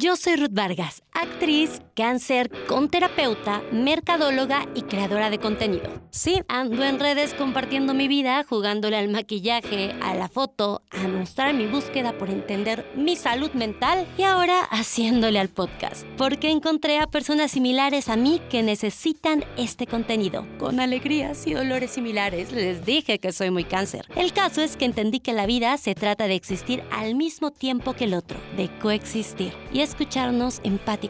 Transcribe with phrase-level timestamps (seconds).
[0.00, 5.90] Yo soy Ruth Vargas, actriz, cáncer, conterapeuta, mercadóloga y creadora de contenido.
[6.10, 11.54] Sí, ando en redes compartiendo mi vida, jugándole al maquillaje, a la foto, a mostrar
[11.54, 17.08] mi búsqueda por entender mi salud mental y ahora haciéndole al podcast, porque encontré a
[17.08, 22.52] personas similares a mí que necesitan este contenido, con alegrías y dolores similares.
[22.52, 24.06] Les dije que soy muy cáncer.
[24.14, 27.94] El caso es que entendí que la vida se trata de existir al mismo tiempo
[27.94, 29.52] que el otro, de coexistir.
[29.72, 31.07] Y escucharnos empáticamente,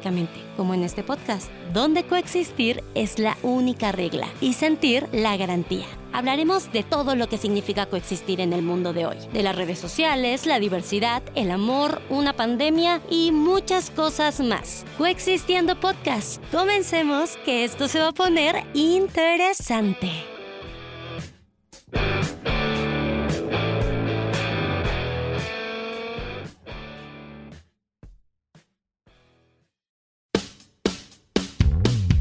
[0.56, 5.86] como en este podcast, donde coexistir es la única regla y sentir la garantía.
[6.12, 9.78] Hablaremos de todo lo que significa coexistir en el mundo de hoy, de las redes
[9.78, 14.84] sociales, la diversidad, el amor, una pandemia y muchas cosas más.
[14.96, 16.42] Coexistiendo Podcast.
[16.50, 20.10] Comencemos que esto se va a poner interesante.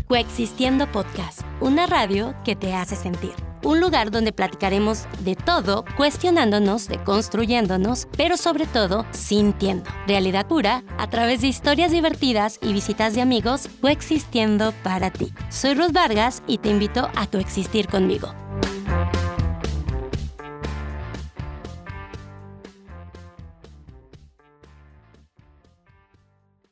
[0.08, 3.34] Coexistiendo Podcast, una radio que te hace sentir.
[3.62, 9.90] Un lugar donde platicaremos de todo, cuestionándonos, deconstruyéndonos, pero sobre todo sintiendo.
[10.08, 15.34] Realidad pura a través de historias divertidas y visitas de amigos coexistiendo para ti.
[15.50, 18.34] Soy Ruth Vargas y te invito a coexistir conmigo.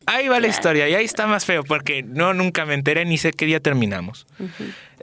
[0.08, 3.18] Ahí va la historia y ahí está más feo porque no nunca me enteré ni
[3.18, 4.28] sé qué día terminamos.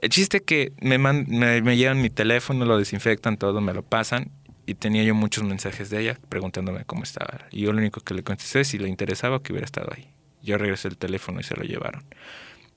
[0.01, 4.31] El chiste que me, me, llevan mi teléfono, lo desinfectan todo, me lo pasan
[4.67, 7.47] y tenía yo muchos mensajes de ella preguntándome cómo estaba.
[7.51, 10.09] Y yo lo único que le contesté es si le interesaba que hubiera estado ahí.
[10.43, 12.05] Yo regresé el teléfono y se lo llevaron.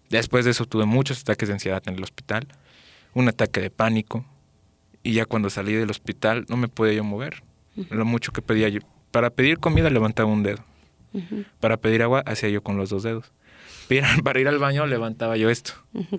[0.10, 2.48] Después de eso tuve muchos ataques de ansiedad en el hospital,
[3.14, 4.26] un ataque de pánico
[5.04, 7.44] y ya cuando salí del hospital no me podía yo mover.
[7.90, 8.80] Lo mucho que pedía yo.
[9.12, 10.64] Para pedir comida levantaba un dedo
[11.60, 13.32] para pedir agua hacía yo con los dos dedos.
[14.24, 15.74] Para ir al baño levantaba yo esto.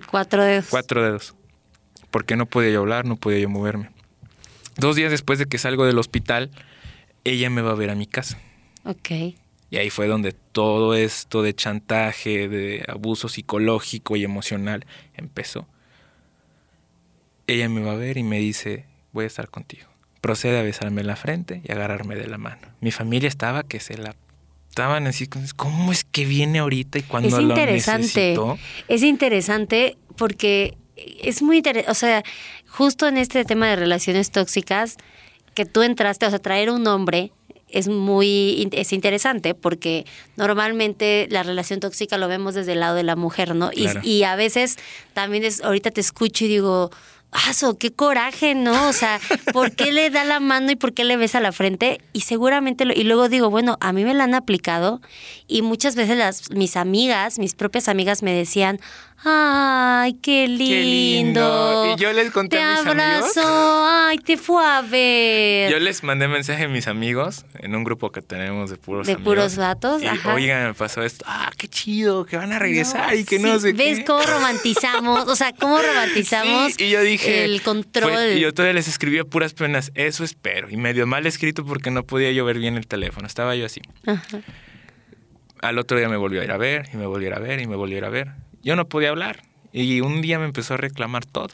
[0.09, 0.67] Cuatro dedos.
[0.69, 1.35] Cuatro dedos.
[2.11, 3.89] Porque no podía yo hablar, no podía yo moverme.
[4.77, 6.51] Dos días después de que salgo del hospital,
[7.23, 8.37] ella me va a ver a mi casa.
[8.85, 9.09] Ok.
[9.69, 14.85] Y ahí fue donde todo esto de chantaje, de abuso psicológico y emocional
[15.15, 15.67] empezó.
[17.47, 19.87] Ella me va a ver y me dice, voy a estar contigo.
[20.21, 22.61] Procede a besarme en la frente y agarrarme de la mano.
[22.79, 24.15] Mi familia estaba que se la
[24.77, 30.77] estaban así, ¿cómo es que viene ahorita y cuando es interesante, lo Es interesante porque
[30.95, 32.23] es muy interesante, o sea,
[32.67, 34.97] justo en este tema de relaciones tóxicas,
[35.55, 37.31] que tú entraste, o sea, traer un hombre
[37.69, 40.05] es muy es interesante porque
[40.37, 43.71] normalmente la relación tóxica lo vemos desde el lado de la mujer, ¿no?
[43.73, 44.77] Y, y a veces
[45.13, 46.91] también es, ahorita te escucho y digo,
[47.31, 47.77] ¡Aso!
[47.77, 48.87] ¡Qué coraje, ¿no?
[48.87, 49.19] O sea,
[49.53, 51.99] ¿por qué le da la mano y por qué le besa la frente?
[52.13, 55.01] Y seguramente, lo, y luego digo, bueno, a mí me la han aplicado
[55.45, 58.79] y muchas veces las, mis amigas, mis propias amigas me decían,
[59.23, 61.95] Ay, qué lindo.
[61.95, 63.31] Y yo les conté a mis amigos.
[63.37, 65.71] Ay, te fue a ver.
[65.71, 69.17] Yo les mandé mensaje a mis amigos en un grupo que tenemos de puros De
[69.17, 70.03] puros datos.
[70.25, 71.25] Oigan, me pasó esto.
[71.27, 75.27] Ah, qué chido, que van a regresar y que no sé ¿Ves cómo romantizamos?
[75.27, 78.33] O sea, cómo romantizamos y yo dije, el control.
[78.35, 79.91] y yo todavía les escribía puras penas.
[79.95, 80.69] Eso espero.
[80.69, 83.25] Y medio mal escrito porque no podía yo ver bien el teléfono.
[83.25, 83.81] Estaba yo así.
[84.05, 84.41] Ajá.
[85.61, 87.39] Al otro día me volvió a ir a ver y me volvió a ir a
[87.39, 89.43] ver y me volvió a ir a ver yo no podía hablar.
[89.71, 91.53] Y un día me empezó a reclamar todo.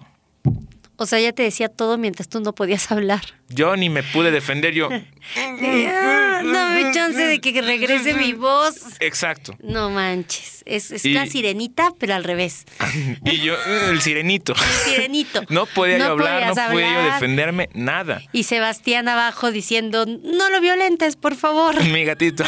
[0.96, 3.22] O sea, ella te decía todo mientras tú no podías hablar.
[3.50, 4.90] Yo ni me pude defender, yo.
[5.36, 8.96] Dame chance de que regrese mi voz.
[9.00, 9.56] Exacto.
[9.62, 10.64] No manches.
[10.66, 12.66] Es, la sirenita, pero al revés.
[13.26, 13.54] y yo,
[13.92, 14.54] el sirenito.
[14.54, 15.44] El sirenito.
[15.50, 18.24] No podía yo hablar, no podía yo defenderme, nada.
[18.32, 21.84] Y Sebastián abajo diciendo, no lo violentes, por favor.
[21.84, 22.44] Mi gatito.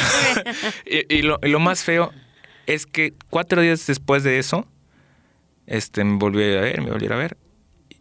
[0.85, 2.11] y, lo, y lo más feo
[2.67, 4.67] es que cuatro días después de eso,
[5.67, 7.37] este, me volví a ver, me volví a ver.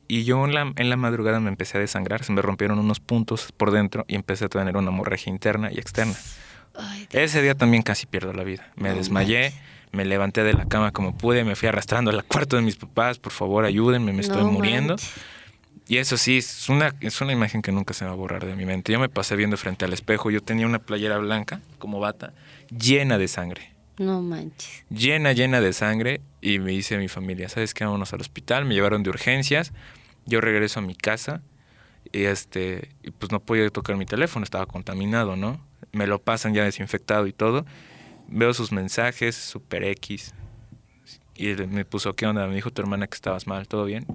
[0.06, 3.00] Y yo en la, en la madrugada me empecé a desangrar, se me rompieron unos
[3.00, 6.14] puntos por dentro y empecé a tener una hemorragia interna y externa.
[7.12, 8.70] Ese día también casi pierdo la vida.
[8.76, 9.52] Me desmayé,
[9.92, 13.18] me levanté de la cama como pude, me fui arrastrando al cuarto de mis papás,
[13.18, 14.96] por favor ayúdenme, me estoy muriendo.
[15.86, 18.56] Y eso sí, es una, es una imagen que nunca se va a borrar de
[18.56, 18.92] mi mente.
[18.92, 22.32] Yo me pasé viendo frente al espejo, yo tenía una playera blanca como bata,
[22.70, 23.73] llena de sangre.
[23.98, 24.84] No manches.
[24.90, 26.20] Llena, llena de sangre.
[26.40, 27.84] Y me dice mi familia, ¿sabes qué?
[27.84, 28.64] Vámonos al hospital.
[28.64, 29.72] Me llevaron de urgencias.
[30.26, 31.42] Yo regreso a mi casa.
[32.12, 35.60] Y este, pues no podía tocar mi teléfono, estaba contaminado, ¿no?
[35.92, 37.64] Me lo pasan ya desinfectado y todo.
[38.28, 40.34] Veo sus mensajes, super X.
[41.36, 42.46] Y me puso, ¿qué onda?
[42.46, 44.06] Me dijo tu hermana que estabas mal, ¿todo bien?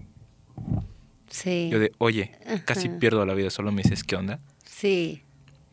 [1.30, 1.70] Sí.
[1.72, 2.31] Yo de, oye,
[2.66, 4.40] casi pierdo la vida, solo me dices, ¿qué onda?
[4.66, 5.24] Sí.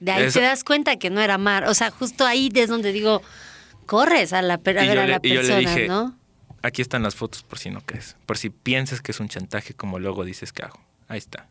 [0.00, 1.64] De ahí te das cuenta que no era mar.
[1.64, 3.22] O sea, justo ahí es donde digo,
[3.86, 6.16] corres a la, a ver a la persona, dije, ¿no?
[6.62, 8.16] Aquí están las fotos por si no crees.
[8.26, 10.80] Por si piensas que es un chantaje como luego dices que hago.
[11.08, 11.48] Ahí está.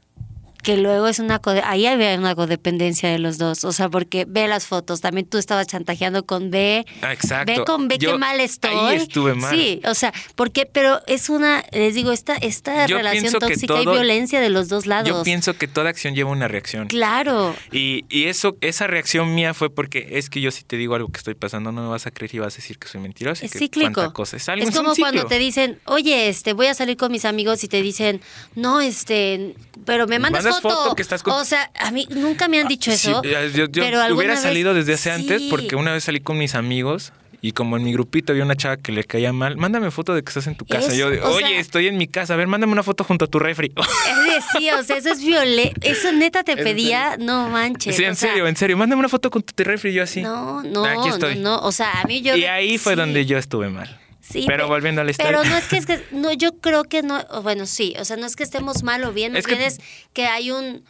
[0.66, 4.26] Que luego es una code- ahí había una codependencia de los dos, o sea, porque
[4.28, 7.52] ve las fotos, también tú estabas chantajeando con B, Ah, exacto.
[7.54, 8.72] ve con B Yo qué mal estoy.
[8.76, 9.56] ahí estuve mal.
[9.56, 13.86] Sí, o sea, porque, pero es una, les digo, esta, esta Yo relación tóxica y
[13.86, 15.08] todo- violencia de los dos lados.
[15.08, 16.88] Yo pienso que toda acción lleva una reacción.
[16.88, 20.96] Claro, Y, y eso, esa reacción mía fue porque es que yo si te digo
[20.96, 23.02] algo que estoy pasando, no me vas a creer y vas a decir que soy
[23.02, 23.44] mentiroso.
[23.44, 24.12] y es que cíclico.
[24.14, 24.38] cosa.
[24.38, 27.12] Es, algo, Es es un como cuando te dicen, oye, este, voy a salir con
[27.12, 28.20] mis amigos y te dicen,
[28.56, 29.54] no, este,
[29.86, 30.75] pero me mandas, mandas foto.
[30.84, 33.22] foto que estás con- O sea, a mí nunca me han dicho Sí, eso.
[33.24, 35.22] yo yo pero hubiera vez- salido desde hace Sí.
[35.22, 38.56] antes porque una vez salí con mis amigos y como en mi grupito había una
[38.56, 40.88] chava que le caía mal, mándame foto de que estás en tu casa.
[40.88, 43.28] Es- yo, oye, sea- estoy en mi casa, a ver, mándame una foto junto a
[43.28, 43.72] tu refri.
[44.10, 45.74] Es decir, o sea, eso es violencia.
[45.84, 47.96] Eso neta te ¿En pedía, no manches.
[47.96, 50.22] sí, o en sea, serio, en serio, mándame una foto con tu refri yo así.
[50.24, 51.36] No, no, Aquí estoy.
[51.36, 51.68] no, no.
[51.68, 52.36] O sea, a mí yo.
[52.36, 54.00] y ahí fue sí, donde yo estuve mal.
[54.27, 55.31] Sí, pero pe- volviendo a la historia.
[55.38, 56.04] Pero no es que es que.
[56.12, 57.24] No, yo creo que no.
[57.31, 57.94] o Bueno, sí.
[58.00, 59.36] O sea, no es que estemos mal o bien.
[59.36, 59.80] Es que- bien es
[60.13, 60.83] que hay un.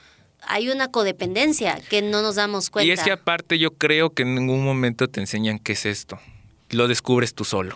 [0.47, 2.85] Hay una codependencia que no nos damos cuenta.
[2.87, 6.19] Y es que aparte yo creo que en ningún momento te enseñan qué es esto.
[6.69, 7.75] Lo descubres tú solo.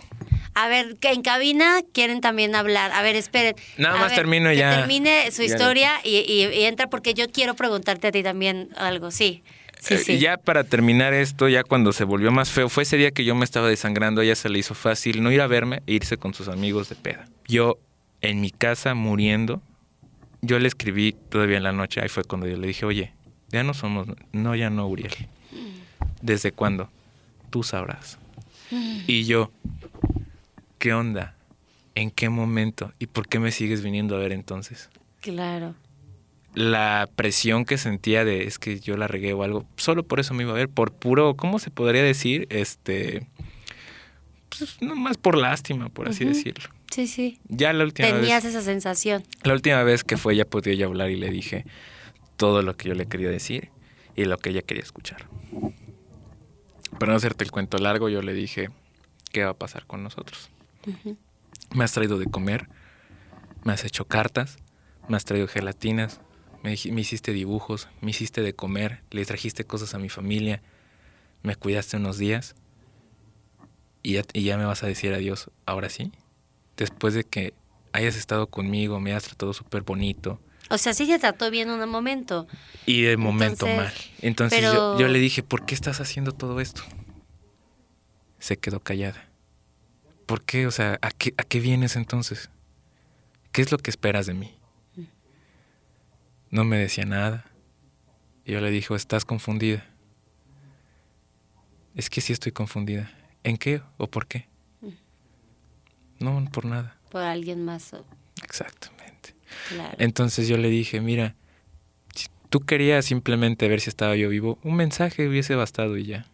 [0.54, 2.92] A ver, que en cabina quieren también hablar.
[2.92, 3.56] A ver, esperen.
[3.76, 4.76] Nada A más ver, termino que ya.
[4.76, 5.48] termine su Ya.
[5.48, 9.10] historia y, y- y entra porque yo quiero preguntarte a ti también algo.
[9.10, 9.42] Sí.
[9.80, 10.12] Sí, Eh, sí.
[10.12, 13.24] Y ya para terminar esto, ya cuando se volvió más feo, fue ese día que
[13.24, 15.94] yo me estaba desangrando, a ella se le hizo fácil no ir a verme e
[15.94, 17.26] irse con sus amigos de peda.
[17.46, 17.78] Yo
[18.20, 19.62] en mi casa muriendo,
[20.42, 23.12] yo le escribí todavía en la noche, ahí fue cuando yo le dije, oye,
[23.48, 25.12] ya no somos, no, ya no, Uriel.
[26.22, 26.90] ¿Desde cuándo?
[27.50, 28.18] Tú sabrás.
[28.70, 29.50] Y yo,
[30.78, 31.34] ¿qué onda?
[31.94, 32.92] ¿En qué momento?
[32.98, 34.90] ¿Y por qué me sigues viniendo a ver entonces?
[35.20, 35.74] Claro.
[36.54, 40.34] La presión que sentía de es que yo la regué o algo, solo por eso
[40.34, 42.46] me iba a ver, por puro, ¿cómo se podría decir?
[42.50, 43.26] Este,
[44.58, 46.68] pues nomás por lástima, por así decirlo.
[46.90, 47.38] Sí, sí.
[47.48, 49.22] Ya la última Tenías vez, esa sensación.
[49.44, 51.64] la última vez que fue ya podía yo hablar y le dije
[52.36, 53.70] todo lo que yo le quería decir
[54.16, 55.26] y lo que ella quería escuchar.
[56.98, 58.70] Para no hacerte el cuento largo, yo le dije,
[59.30, 60.50] ¿qué va a pasar con nosotros?
[61.72, 62.68] Me has traído de comer,
[63.62, 64.56] me has hecho cartas,
[65.08, 66.20] me has traído gelatinas,
[66.62, 70.62] me, me hiciste dibujos, me hiciste de comer, le trajiste cosas a mi familia,
[71.42, 72.54] me cuidaste unos días
[74.02, 76.12] y ya, y ya me vas a decir adiós, ahora sí,
[76.76, 77.54] después de que
[77.92, 80.40] hayas estado conmigo, me has tratado súper bonito
[80.70, 82.46] O sea, sí te trató bien un momento.
[82.86, 83.92] y de momento Entonces, mal.
[84.22, 86.82] Entonces pero- yo, yo le dije, ¿por qué estás haciendo todo esto?
[88.38, 89.26] Se quedó callada.
[90.26, 90.66] ¿Por qué?
[90.66, 92.48] O sea, ¿a qué, ¿a qué vienes entonces?
[93.52, 94.54] ¿Qué es lo que esperas de mí?
[96.50, 97.44] No me decía nada.
[98.44, 99.86] Y yo le dije, estás confundida.
[101.94, 103.10] Es que sí estoy confundida.
[103.44, 104.48] ¿En qué o por qué?
[106.18, 106.96] No, por nada.
[107.10, 107.92] Por alguien más.
[107.94, 108.04] o-
[108.42, 109.34] Exactamente.
[109.68, 109.96] Claro.
[109.98, 111.34] Entonces yo le dije, mira,
[112.14, 116.26] si tú querías simplemente ver si estaba yo vivo, un mensaje hubiese bastado y ya.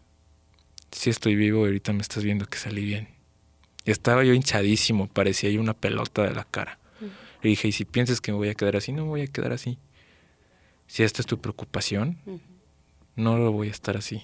[0.91, 3.09] Si estoy vivo, ahorita me estás viendo que salí bien.
[3.85, 6.79] Y estaba yo hinchadísimo, parecía yo una pelota de la cara.
[7.41, 9.27] Le dije, y si piensas que me voy a quedar así, no me voy a
[9.27, 9.77] quedar así.
[10.87, 12.17] Si esta es tu preocupación,
[13.15, 14.23] no lo voy a estar así.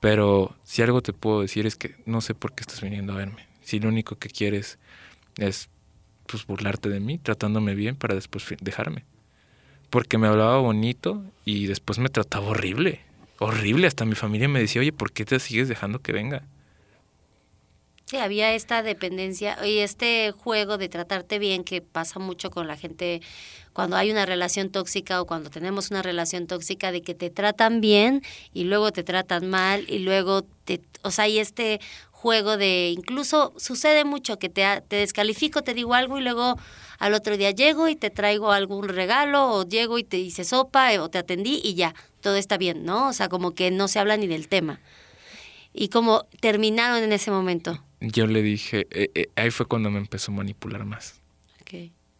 [0.00, 3.16] Pero si algo te puedo decir es que no sé por qué estás viniendo a
[3.16, 3.46] verme.
[3.62, 4.78] Si lo único que quieres
[5.38, 5.70] es
[6.26, 9.04] pues burlarte de mí, tratándome bien para después dejarme.
[9.90, 13.00] Porque me hablaba bonito y después me trataba horrible.
[13.38, 13.86] Horrible.
[13.86, 16.42] Hasta mi familia me decía, oye, ¿por qué te sigues dejando que venga?
[18.06, 22.76] Sí, había esta dependencia y este juego de tratarte bien que pasa mucho con la
[22.76, 23.22] gente
[23.72, 27.80] cuando hay una relación tóxica o cuando tenemos una relación tóxica de que te tratan
[27.80, 31.80] bien y luego te tratan mal y luego te, o sea, hay este
[32.10, 36.56] juego de incluso sucede mucho que te, te descalifico, te digo algo y luego
[36.98, 40.90] al otro día llego y te traigo algún regalo o llego y te hice sopa
[41.00, 43.08] o te atendí y ya, todo está bien, ¿no?
[43.08, 44.80] O sea, como que no se habla ni del tema.
[45.72, 47.82] Y como terminaron en ese momento.
[48.12, 51.20] Yo le dije, eh, eh, ahí fue cuando me empezó a manipular más.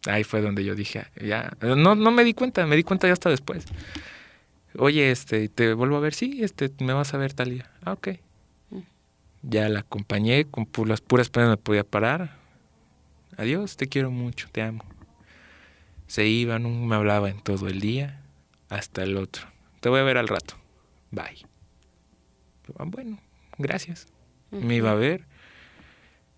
[0.07, 3.07] Ahí fue donde yo dije, "Ah, ya, no, no me di cuenta, me di cuenta
[3.07, 3.65] ya hasta después.
[4.77, 7.71] Oye, este, te vuelvo a ver, sí, este, me vas a ver tal día.
[7.83, 8.09] Ah, ok.
[9.41, 12.37] Ya la acompañé, con pu- las puras penas me podía parar.
[13.37, 14.83] Adiós, te quiero mucho, te amo.
[16.07, 18.21] Se iba, no me hablaba en todo el día,
[18.69, 19.47] hasta el otro.
[19.81, 20.55] Te voy a ver al rato.
[21.11, 21.45] Bye.
[22.77, 23.19] "Ah, bueno,
[23.57, 24.07] gracias.
[24.51, 25.25] Me iba a ver,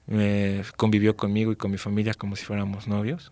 [0.07, 3.31] me convivió conmigo y con mi familia como si fuéramos novios.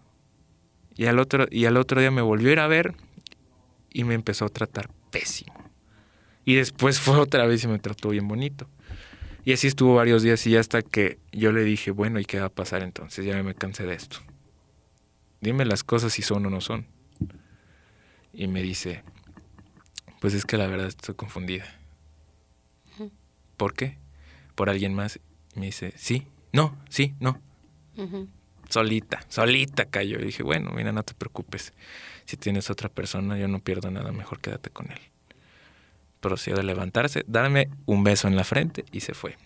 [0.96, 2.94] Y al otro, y al otro día me volvió a ir a ver
[3.90, 5.54] y me empezó a tratar pésimo.
[6.44, 8.68] Y después fue otra vez y me trató bien bonito.
[9.46, 12.48] Y así estuvo varios días y hasta que yo le dije, bueno, ¿y qué va
[12.48, 13.26] a pasar entonces?
[13.26, 14.18] Ya me cansé de esto.
[15.40, 16.88] Dime las cosas si son o no son.
[18.34, 19.04] Y me dice,
[20.20, 21.66] pues es que la verdad estoy confundida.
[23.56, 23.98] ¿Por qué?
[24.56, 25.20] ¿Por alguien más?
[25.56, 27.38] Y me dice, sí, no, sí, no.
[28.70, 30.20] Solita, solita cayó.
[30.20, 31.74] Y dije, bueno, mira, no te preocupes.
[32.24, 35.00] Si tienes otra persona, yo no pierdo nada, mejor quédate con él.
[36.22, 39.38] Procedió a levantarse, darme un beso en la frente y se fue.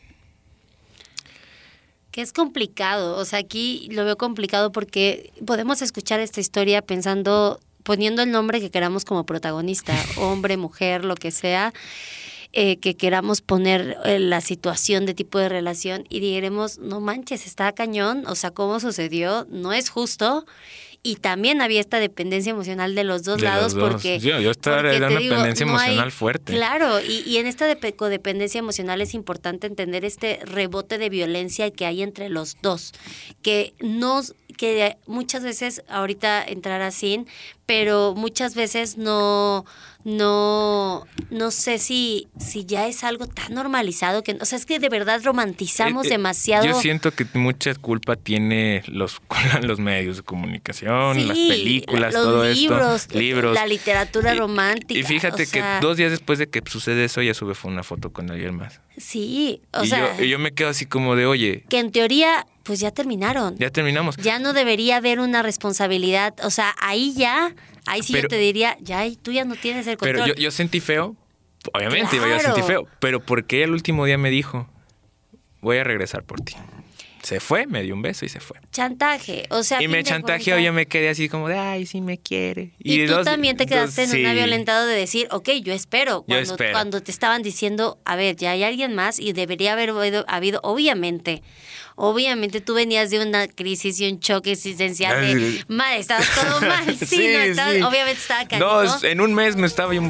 [2.12, 7.60] Que es complicado, o sea, aquí lo veo complicado porque podemos escuchar esta historia pensando,
[7.82, 11.74] poniendo el nombre que queramos como protagonista, hombre, mujer, lo que sea,
[12.51, 17.46] eh, que queramos poner eh, la situación de tipo de relación y diremos, no manches,
[17.46, 19.46] está cañón, o sea, ¿cómo sucedió?
[19.51, 20.46] No es justo
[21.01, 25.03] y también había esta dependencia emocional de los dos lados porque yo, yo estaba en
[25.03, 26.53] una dependencia emocional fuerte.
[26.53, 31.86] Claro y, y en esta codependencia emocional es importante entender este rebote de violencia que
[31.86, 32.94] hay entre los dos
[33.41, 37.27] que nos que muchas veces ahorita entrará sin
[37.65, 39.65] pero muchas veces no
[40.06, 44.79] no no sé si si ya es algo tan normalizado que o sea es que
[44.79, 46.65] de verdad romantizamos eh, eh, demasiado.
[46.65, 49.22] yo siento que mucha culpa tiene los
[49.62, 53.53] los medios de comunicación las películas los todo libros, esto libros.
[53.53, 57.53] la literatura romántica y fíjate que dos días después de que sucede eso ya sube
[57.63, 58.79] una foto con alguien más.
[58.98, 62.46] Sí o y sea yo, yo me quedo así como de oye que en teoría
[62.70, 63.58] pues ya terminaron.
[63.58, 64.16] Ya terminamos.
[64.18, 66.36] Ya no debería haber una responsabilidad.
[66.44, 67.56] O sea, ahí ya,
[67.88, 70.22] ahí sí yo te diría, ya tú ya no tienes el control.
[70.26, 71.16] Pero yo, yo sentí feo,
[71.74, 74.70] obviamente yo sentí feo, pero porque el último día me dijo,
[75.62, 76.54] voy a regresar por ti.
[77.24, 78.58] Se fue, me dio un beso y se fue.
[78.72, 79.82] Chantaje, o sea.
[79.82, 82.74] Y me chantajeó, yo me quedé así como de, ay, sí me quiere.
[82.80, 86.22] Y, tú también te quedaste en una violentado de decir, ok, yo espero.
[86.22, 86.72] Cuando, yo espero.
[86.72, 89.92] cuando te estaban diciendo, a ver, ya hay alguien más y debería haber
[90.28, 91.42] habido, obviamente,
[92.00, 96.98] obviamente tú venías de una crisis y un choque existencial de, madre, estaba todo mal.
[97.10, 98.84] Sí, no, obviamente estaba cayendo.
[98.84, 100.01] No, en un mes me estaba yo...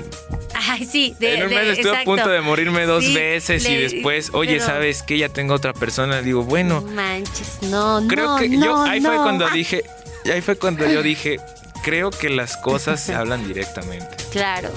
[0.54, 1.16] Ay, sí.
[1.20, 5.02] De, en un mes estuve a punto de morirme dos veces y después, oye, ¿sabes
[5.04, 5.18] qué?
[5.18, 6.22] Ya tengo otra persona.
[6.22, 6.82] Digo, bueno.
[6.82, 9.10] Manches, no, creo no, que no, yo, ahí no.
[9.10, 9.84] fue cuando dije,
[10.32, 11.40] ahí fue cuando yo dije,
[11.84, 14.10] creo que las cosas se hablan directamente.
[14.32, 14.70] Claro.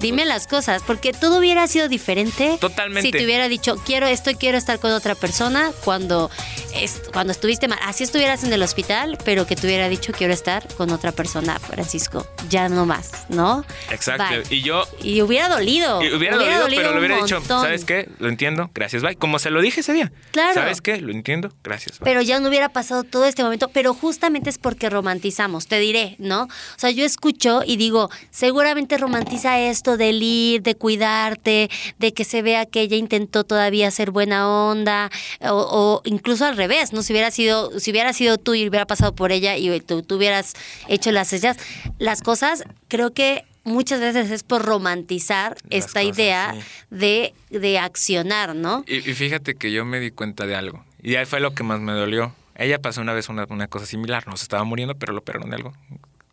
[0.00, 2.56] Dime las cosas, porque todo hubiera sido diferente.
[2.58, 3.08] Totalmente.
[3.08, 6.30] Si te hubiera dicho, quiero esto y quiero estar con otra persona cuando,
[6.74, 7.78] es, cuando estuviste mal.
[7.82, 11.58] Así estuvieras en el hospital, pero que te hubiera dicho, quiero estar con otra persona,
[11.58, 12.26] Francisco.
[12.48, 13.62] Ya no más, ¿no?
[13.90, 14.24] Exacto.
[14.48, 14.56] Bye.
[14.56, 14.84] Y yo.
[15.02, 16.02] Y hubiera dolido.
[16.02, 17.62] Y hubiera, dolido, pero le hubiera dicho, montón.
[17.62, 18.08] ¿sabes qué?
[18.18, 19.16] Lo entiendo, gracias, bye.
[19.16, 20.10] Como se lo dije ese día.
[20.32, 20.54] Claro.
[20.54, 20.98] ¿Sabes qué?
[20.98, 22.04] Lo entiendo, gracias, bye.
[22.04, 26.16] Pero ya no hubiera pasado todo este momento, pero justamente es porque romantizamos, te diré,
[26.18, 26.44] ¿no?
[26.44, 32.24] O sea, yo escucho y digo, seguramente romantiza esto del ir, de cuidarte, de que
[32.24, 37.02] se vea que ella intentó todavía ser buena onda, o, o incluso al revés, ¿no?
[37.02, 40.16] Si hubiera sido, si hubiera sido tú y hubiera pasado por ella y tú, tú
[40.16, 40.54] hubieras
[40.88, 41.56] hecho las sellas,
[41.98, 46.60] las cosas, creo que muchas veces es por romantizar Las esta cosas, idea sí.
[46.90, 48.84] de, de accionar, ¿no?
[48.86, 50.84] Y, y fíjate que yo me di cuenta de algo.
[51.02, 52.34] Y ahí fue lo que más me dolió.
[52.56, 54.26] Ella pasó una vez una, una cosa similar.
[54.26, 55.72] No se estaba muriendo, pero lo operaron de algo.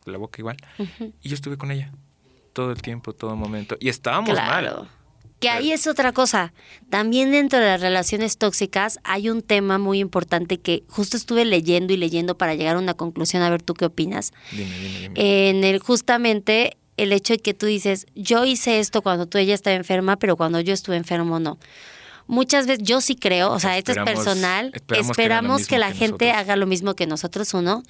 [0.05, 0.57] La boca igual.
[1.21, 1.91] Y yo estuve con ella.
[2.57, 3.77] Todo el tiempo, todo momento.
[3.79, 4.77] Y estábamos Claro.
[4.77, 4.89] mal.
[5.39, 6.53] Que ahí es otra cosa.
[6.89, 11.93] También dentro de las relaciones tóxicas hay un tema muy importante que justo estuve leyendo
[11.93, 13.43] y leyendo para llegar a una conclusión.
[13.43, 14.31] A ver, ¿tú qué opinas?
[14.51, 15.49] Dime, dime, dime.
[15.49, 19.53] En el justamente el hecho de que tú dices, yo hice esto cuando tú ella
[19.53, 21.59] estaba enferma, pero cuando yo estuve enfermo no.
[22.25, 25.97] Muchas veces, yo sí creo, o sea, esto es personal, esperamos esperamos, que la que
[25.99, 26.41] gente nosotros.
[26.41, 27.83] haga lo mismo que nosotros, uno.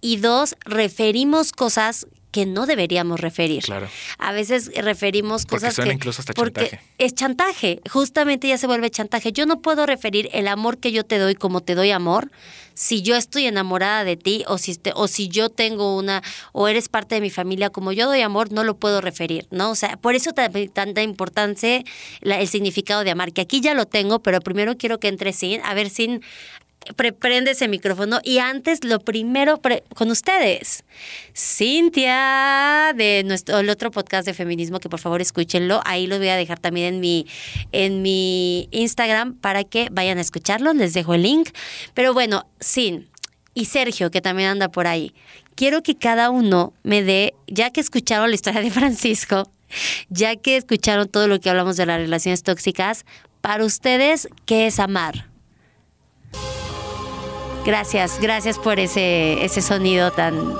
[0.00, 2.06] Y dos, referimos cosas
[2.36, 3.62] que no deberíamos referir.
[3.62, 3.88] Claro.
[4.18, 6.82] A veces referimos Porque cosas suena que incluso hasta porque chantaje.
[6.98, 9.32] es chantaje, justamente ya se vuelve chantaje.
[9.32, 12.30] Yo no puedo referir el amor que yo te doy como te doy amor
[12.74, 16.68] si yo estoy enamorada de ti o si este- o si yo tengo una o
[16.68, 19.70] eres parte de mi familia como yo doy amor no lo puedo referir, ¿no?
[19.70, 21.82] O sea, por eso tan- tanta importancia
[22.20, 25.32] la- el significado de amar, que aquí ya lo tengo, pero primero quiero que entre
[25.32, 26.20] sin, a ver sin
[26.94, 29.60] pre- prende ese micrófono y antes lo primero
[29.94, 30.84] con ustedes.
[31.34, 35.80] Cintia de nuestro otro podcast de feminismo que por favor escúchenlo.
[35.84, 37.26] Ahí lo voy a dejar también en mi
[37.72, 40.72] en mi Instagram para que vayan a escucharlo.
[40.74, 41.50] Les dejo el link.
[41.94, 43.08] Pero bueno Sin
[43.54, 45.14] y Sergio que también anda por ahí.
[45.54, 49.50] Quiero que cada uno me dé ya que escucharon la historia de Francisco
[50.08, 53.04] ya que escucharon todo lo que hablamos de las relaciones tóxicas
[53.40, 55.28] para ustedes qué es amar
[57.66, 60.54] Gracias, gracias por ese, ese sonido tan,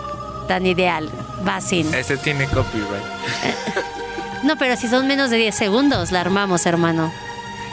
[0.48, 1.08] tan ideal.
[1.46, 1.94] Va sin.
[1.94, 3.04] Este tiene copyright.
[4.42, 7.12] No, pero si son menos de 10 segundos, la armamos, hermano.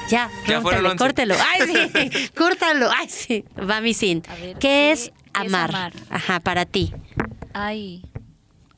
[0.09, 0.95] Ya, Ya 11.
[0.97, 1.35] córtelo.
[1.45, 2.89] Ay, sí, córtalo.
[2.97, 3.45] Ay, sí.
[3.69, 4.23] Va mi sin.
[4.27, 5.69] A ver, ¿Qué, ¿qué es es amar?
[5.69, 5.93] amar?
[6.09, 6.91] Ajá, para ti.
[7.53, 8.01] Ay,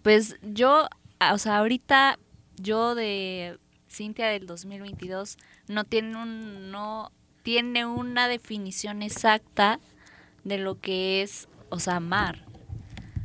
[0.01, 2.17] pues yo, ah, o sea, ahorita
[2.57, 3.59] yo de
[3.89, 7.11] Cintia del 2022 no tiene un no
[7.43, 9.79] tiene una definición exacta
[10.45, 12.45] de lo que es, o sea, amar.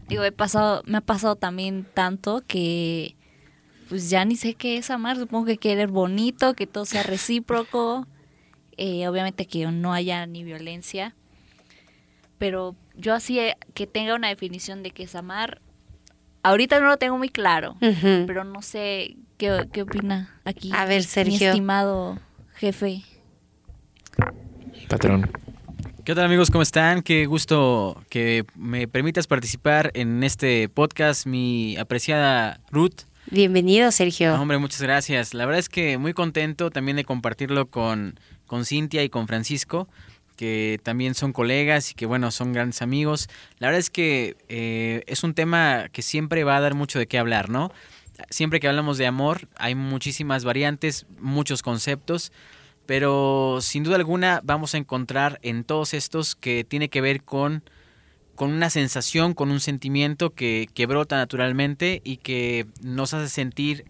[0.08, 3.14] Digo, he pasado, me ha pasado también tanto que
[3.88, 5.16] pues ya ni sé qué es amar.
[5.16, 8.06] Supongo que querer bonito, que todo sea recíproco,
[8.76, 11.14] eh, obviamente que no haya ni violencia.
[12.38, 15.60] Pero yo así eh, que tenga una definición de qué es amar,
[16.42, 17.76] ahorita no lo tengo muy claro,
[18.26, 20.70] pero no sé qué, qué opina aquí.
[20.72, 21.48] A ver, Mi Sergio.
[21.50, 22.18] estimado
[22.54, 23.02] jefe.
[24.88, 25.30] Patrón.
[26.04, 26.50] ¿Qué tal amigos?
[26.50, 27.02] ¿Cómo están?
[27.02, 33.02] Qué gusto que me permitas participar en este podcast, mi apreciada Ruth.
[33.30, 34.34] Bienvenido, Sergio.
[34.34, 35.34] No, hombre, muchas gracias.
[35.34, 39.88] La verdad es que muy contento también de compartirlo con, con Cintia y con Francisco,
[40.36, 43.28] que también son colegas y que bueno, son grandes amigos.
[43.58, 47.08] La verdad es que eh, es un tema que siempre va a dar mucho de
[47.08, 47.72] qué hablar, ¿no?
[48.30, 52.32] Siempre que hablamos de amor hay muchísimas variantes, muchos conceptos,
[52.90, 57.62] pero sin duda alguna vamos a encontrar en todos estos que tiene que ver con
[58.34, 63.84] con una sensación, con un sentimiento que, que brota naturalmente y que nos hace sentir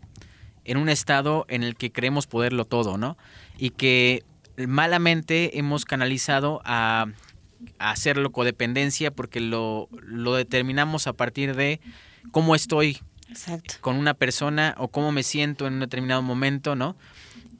[0.66, 3.16] en un estado en el que creemos poderlo todo, ¿no?
[3.56, 4.22] Y que
[4.68, 7.06] malamente hemos canalizado a,
[7.78, 11.80] a hacerlo codependencia porque lo, lo determinamos a partir de
[12.32, 12.98] cómo estoy
[13.30, 13.76] Exacto.
[13.80, 16.96] con una persona o cómo me siento en un determinado momento, ¿no?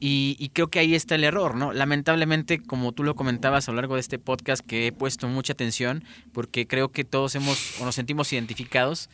[0.03, 1.73] Y, y creo que ahí está el error, ¿no?
[1.73, 5.53] Lamentablemente, como tú lo comentabas a lo largo de este podcast, que he puesto mucha
[5.53, 6.03] atención,
[6.33, 9.09] porque creo que todos hemos o nos sentimos identificados.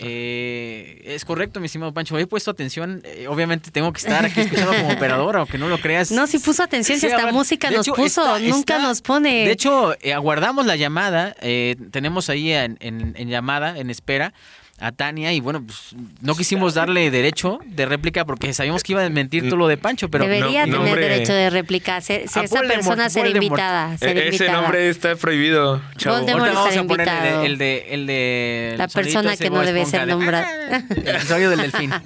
[0.00, 2.18] eh, es correcto, mi estimado Pancho.
[2.18, 3.02] He puesto atención.
[3.04, 6.10] eh, obviamente tengo que estar aquí escuchando como operador, aunque no lo creas.
[6.12, 9.02] No, si puso atención, si Sí, hasta música nos hecho, puso, está- nunca está- nos
[9.02, 9.44] pone.
[9.44, 11.34] De hecho, eh, aguardamos la llamada.
[11.40, 14.32] eh, tenemos ahí en, en- en llamada, en espera,
[14.78, 15.32] a Tania.
[15.32, 19.44] Y bueno, pues no quisimos darle derecho de réplica porque sabíamos que iba a mentir
[19.44, 22.00] todo lo de Pancho, pero Debería no- tener nombre- derecho de réplica.
[22.00, 23.44] ser- Si A esa Voldemort, persona ser Voldemort.
[23.46, 23.98] invitada.
[23.98, 24.60] ser E- ese invitada.
[24.62, 26.16] nombre está prohibido, chavo.
[26.18, 26.52] Voldemort.
[26.54, 27.42] Vamos a poner el de, invitado.
[27.44, 30.82] el de, el de- el La persona que no debe ser de- nombrada.
[31.04, 31.92] El sonido del delfín.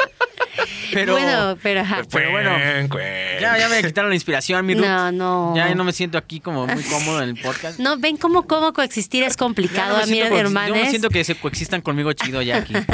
[0.93, 2.03] Pero, bueno, pero ajá.
[2.11, 3.41] pero bueno, Cuen, cuen.
[3.41, 4.85] ya, ya me quitaron la inspiración, mi Ruth.
[4.85, 5.53] No, no.
[5.57, 7.79] Ya no me siento aquí como muy cómodo en el podcast.
[7.79, 10.83] No, ven cómo, cómo coexistir es complicado, no me a mí, siento co- Yo hermanes.
[10.85, 12.75] me siento que se coexistan conmigo chido ya aquí.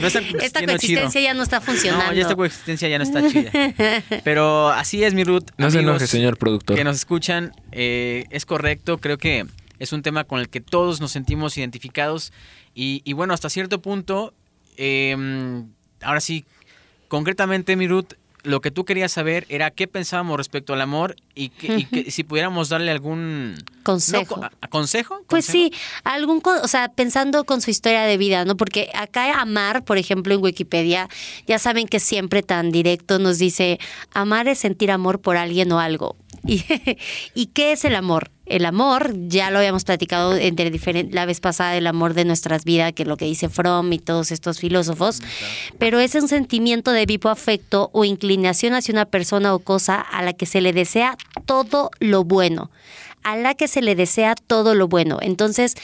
[0.00, 1.24] No están Esta coexistencia chido.
[1.24, 2.06] ya no está funcionando.
[2.06, 3.50] No, ya esta coexistencia ya no está chida.
[4.24, 5.44] Pero así es, mi Ruth.
[5.56, 6.76] No se enoje, señor productor.
[6.76, 8.98] Que nos escuchan, eh, es correcto.
[8.98, 9.46] Creo que
[9.78, 12.32] es un tema con el que todos nos sentimos identificados.
[12.74, 14.34] Y, y bueno, hasta cierto punto,
[14.76, 15.16] eh,
[16.02, 16.44] ahora sí,
[17.14, 21.48] concretamente, mi Ruth, lo que tú querías saber era qué pensábamos respecto al amor y,
[21.48, 24.36] que, y que si pudiéramos darle algún Consejo.
[24.38, 25.20] No, a- ¿Consejo?
[25.28, 25.68] Pues ¿Consejo?
[25.72, 25.72] sí,
[26.04, 28.56] algún, o sea, pensando con su historia de vida, ¿no?
[28.56, 31.08] Porque acá amar, por ejemplo, en Wikipedia,
[31.46, 33.78] ya saben que siempre tan directo nos dice,
[34.12, 36.16] amar es sentir amor por alguien o algo.
[36.46, 36.64] ¿Y,
[37.34, 38.30] ¿y qué es el amor?
[38.46, 42.64] El amor, ya lo habíamos platicado entre diferen- la vez pasada, el amor de nuestras
[42.64, 45.20] vidas, que es lo que dice Fromm y todos estos filósofos,
[45.78, 50.22] pero es un sentimiento de vivo afecto o inclinación hacia una persona o cosa a
[50.22, 52.70] la que se le desea todo lo bueno
[53.22, 55.16] a la que se le desea todo lo bueno.
[55.22, 55.76] Entonces,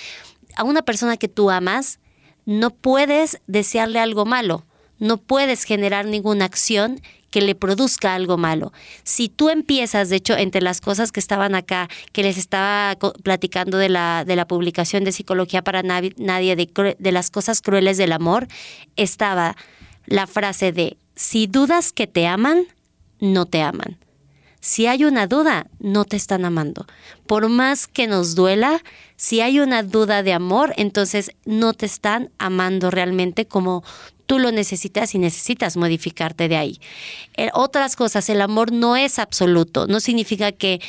[0.57, 1.99] a una persona que tú amas,
[2.45, 4.67] no puedes desearle algo malo,
[4.99, 8.73] no puedes generar ninguna acción que le produzca algo malo.
[9.05, 13.79] Si tú empiezas, de hecho, entre las cosas que estaban acá, que les estaba platicando
[13.79, 18.13] de la, de la publicación de Psicología para Nadie, de, de las cosas crueles del
[18.13, 18.49] amor,
[18.97, 19.57] estaba
[20.07, 22.65] la frase de, si dudas que te aman,
[23.21, 23.99] no te aman.
[24.61, 26.87] Si hay una duda, no te están amando.
[27.27, 28.83] Por más que nos duela,
[29.17, 33.83] si hay una duda de amor, entonces no te están amando realmente como
[34.31, 36.81] tú lo necesitas y necesitas modificarte de ahí.
[37.37, 40.81] Eh, otras cosas, el amor no es absoluto, no significa que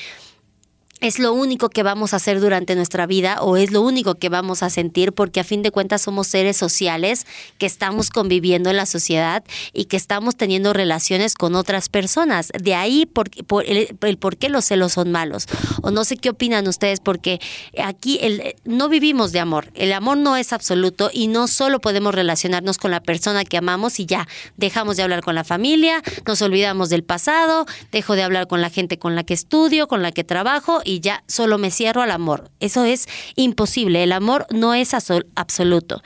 [1.01, 4.29] es lo único que vamos a hacer durante nuestra vida o es lo único que
[4.29, 7.25] vamos a sentir porque a fin de cuentas somos seres sociales
[7.57, 12.49] que estamos conviviendo en la sociedad y que estamos teniendo relaciones con otras personas.
[12.61, 15.47] De ahí por, por el, el por qué los celos son malos.
[15.81, 17.39] O no sé qué opinan ustedes porque
[17.83, 19.71] aquí el, no vivimos de amor.
[19.73, 23.99] El amor no es absoluto y no solo podemos relacionarnos con la persona que amamos
[23.99, 28.47] y ya dejamos de hablar con la familia, nos olvidamos del pasado, dejo de hablar
[28.47, 32.01] con la gente con la que estudio, con la que trabajo ya solo me cierro
[32.01, 32.51] al amor.
[32.59, 34.03] Eso es imposible.
[34.03, 36.01] El amor no es absoluto.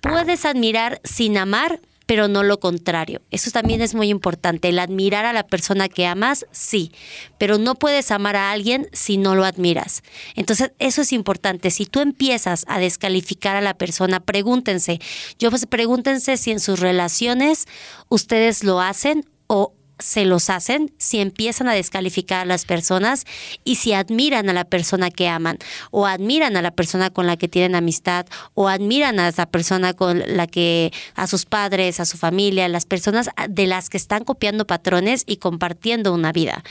[0.00, 3.22] Puedes admirar sin amar, pero no lo contrario.
[3.30, 4.70] Eso también es muy importante.
[4.70, 6.90] El admirar a la persona que amas, sí,
[7.38, 10.02] pero no puedes amar a alguien si no lo admiras.
[10.34, 11.70] Entonces, eso es importante.
[11.70, 14.98] Si tú empiezas a descalificar a la persona, pregúntense,
[15.38, 17.66] yo pues pregúntense si en sus relaciones
[18.08, 23.24] ustedes lo hacen o se los hacen si empiezan a descalificar a las personas
[23.64, 25.58] y si admiran a la persona que aman
[25.90, 29.94] o admiran a la persona con la que tienen amistad o admiran a esa persona
[29.94, 34.24] con la que a sus padres, a su familia, las personas de las que están
[34.24, 36.62] copiando patrones y compartiendo una vida.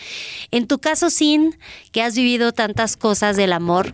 [0.51, 1.57] En tu caso, Sin,
[1.91, 3.93] que has vivido tantas cosas del amor,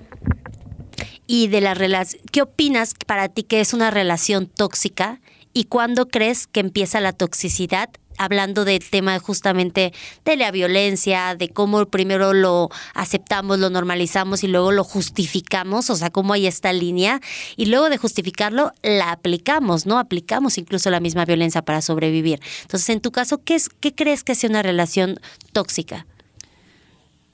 [1.28, 5.22] y de la relación, ¿qué opinas para ti que es una relación tóxica
[5.54, 11.50] y cuándo crees que empieza la toxicidad hablando del tema justamente de la violencia, de
[11.50, 16.72] cómo primero lo aceptamos, lo normalizamos y luego lo justificamos, o sea, cómo hay esta
[16.74, 17.20] línea,
[17.56, 20.00] y luego de justificarlo, la aplicamos, ¿no?
[20.00, 22.40] Aplicamos incluso la misma violencia para sobrevivir.
[22.62, 25.20] Entonces, en tu caso, ¿qué, es, qué crees que sea una relación
[25.52, 26.06] tóxica?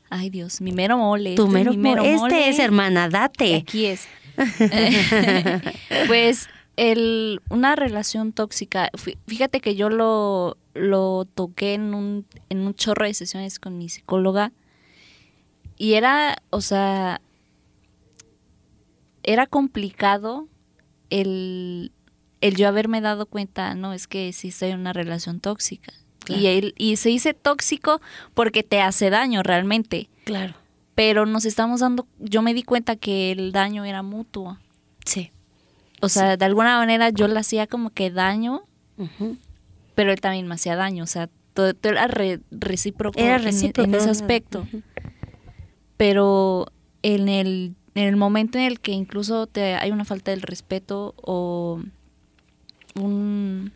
[0.10, 1.36] Ay, Dios, mi mero mole.
[1.36, 2.50] Tu este mero, es mi mero este mole.
[2.50, 3.56] es, hermana, date.
[3.56, 4.08] Aquí es.
[6.08, 12.60] pues el, una relación tóxica, fí- fíjate que yo lo, lo toqué en un, en
[12.62, 14.52] un chorro de sesiones con mi psicóloga
[15.78, 17.22] y era, o sea,
[19.24, 20.48] era complicado
[21.10, 21.92] el,
[22.42, 25.94] el yo haberme dado cuenta, no, es que sí estoy en una relación tóxica.
[26.24, 26.42] Claro.
[26.42, 28.00] Y, el- y se dice tóxico
[28.34, 30.54] porque te hace daño realmente Claro.
[30.96, 34.58] pero nos estamos dando, yo me di cuenta que el daño era mutuo.
[35.06, 35.32] Sí.
[36.02, 38.64] O sea, de alguna manera yo le hacía como que daño.
[40.02, 41.04] Pero él también me hacía daño.
[41.04, 43.88] O sea, todo, todo era re- recíproco, Era en- recíproco.
[43.88, 44.68] en, ese aspecto.
[45.96, 46.66] Pero
[47.04, 51.14] en el, en el momento en el que incluso te, hay una falta del respeto
[51.18, 51.84] o
[52.96, 53.72] un,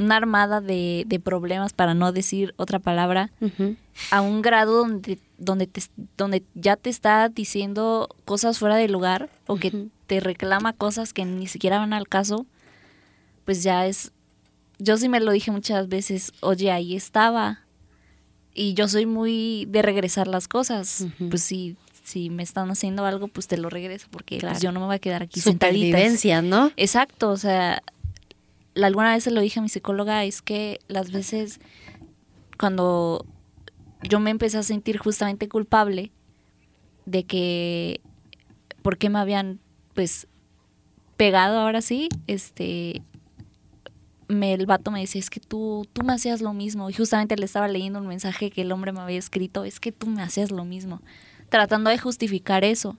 [0.00, 3.76] una armada de, de problemas, para no decir otra palabra, Ujú.
[4.10, 5.82] a un grado donde, donde, te,
[6.16, 9.90] donde ya te está diciendo cosas fuera de lugar o que Ujú.
[10.08, 12.46] te reclama cosas que ni siquiera van al caso,
[13.44, 14.10] pues ya es...
[14.78, 17.60] Yo sí me lo dije muchas veces, oye, ahí estaba.
[18.54, 21.06] Y yo soy muy de regresar las cosas.
[21.30, 24.80] Pues si, si me están haciendo algo, pues te lo regreso, porque pues, yo no
[24.80, 25.40] me voy a quedar aquí.
[25.40, 26.72] Supervivencia, ¿no?
[26.76, 27.82] Exacto, o sea,
[28.74, 31.60] la- alguna vez se lo dije a mi psicóloga, es que las veces
[32.58, 33.24] cuando
[34.02, 36.10] yo me empecé a sentir justamente culpable
[37.06, 38.00] de que
[38.82, 39.58] por qué me habían
[39.94, 40.26] pues
[41.16, 43.02] pegado ahora sí, este
[44.28, 46.90] me, el vato me decía, es que tú, tú me hacías lo mismo.
[46.90, 49.92] Y justamente le estaba leyendo un mensaje que el hombre me había escrito, es que
[49.92, 51.00] tú me hacías lo mismo.
[51.48, 52.96] Tratando de justificar eso.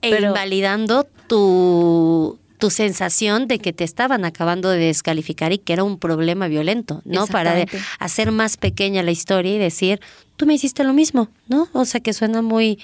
[0.00, 5.72] E Pero- invalidando tu, tu sensación de que te estaban acabando de descalificar y que
[5.72, 7.26] era un problema violento, ¿no?
[7.26, 7.64] Para
[7.98, 10.00] hacer más pequeña la historia y decir,
[10.36, 11.68] tú me hiciste lo mismo, ¿no?
[11.72, 12.78] O sea, que suena muy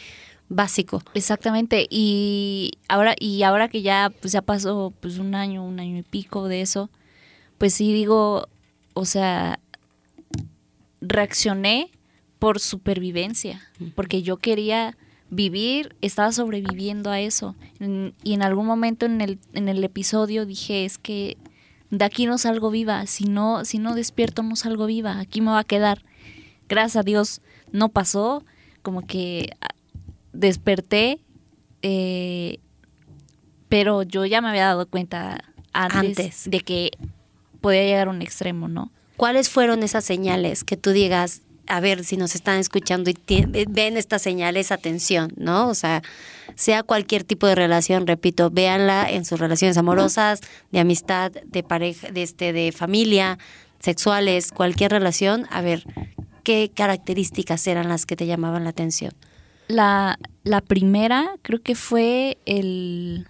[0.49, 1.03] básico.
[1.15, 1.87] Exactamente.
[1.91, 6.03] Y ahora, y ahora que ya, pues ya pasó pues un año, un año y
[6.03, 6.91] pico de eso,
[7.59, 8.49] pues sí digo,
[8.94, 9.61] o sea,
[11.01, 11.90] reaccioné
[12.38, 13.61] por supervivencia,
[13.94, 14.97] porque yo quería
[15.31, 17.57] vivir, estaba sobreviviendo a eso.
[18.23, 21.37] Y en algún momento en el, en el episodio dije, es que
[21.90, 25.51] de aquí no salgo viva, si no, si no despierto no salgo viva, aquí me
[25.51, 26.05] va a quedar.
[26.68, 27.40] Gracias a Dios
[27.73, 28.44] no pasó,
[28.83, 29.68] como que ah,
[30.33, 31.21] desperté,
[31.83, 32.59] eh,
[33.68, 36.51] pero yo ya me había dado cuenta antes, Antes.
[36.51, 36.90] de que
[37.61, 38.90] podía llegar a un extremo, ¿no?
[39.16, 43.44] ¿Cuáles fueron esas señales que tú digas, a ver si nos están escuchando y ti-
[43.68, 45.68] ven estas señales, atención, ¿no?
[45.68, 46.03] O sea,
[46.55, 50.40] sea cualquier tipo de relación, repito, véanla en sus relaciones amorosas,
[50.71, 53.38] de amistad, de pareja, de este, de familia,
[53.81, 55.85] sexuales, cualquier relación, a ver
[56.42, 59.12] qué características eran las que te llamaban la atención.
[59.66, 63.29] La, la primera creo que fue el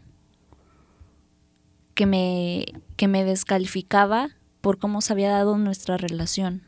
[1.98, 4.28] que me, que me descalificaba
[4.60, 6.62] por cómo se había dado nuestra relación.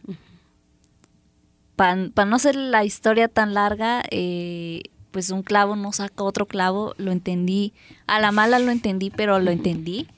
[1.77, 1.95] Para
[2.27, 7.13] no hacer la historia tan larga, eh, pues un clavo no saca otro clavo, lo
[7.13, 7.73] entendí.
[8.09, 10.09] A la mala lo entendí, pero lo entendí.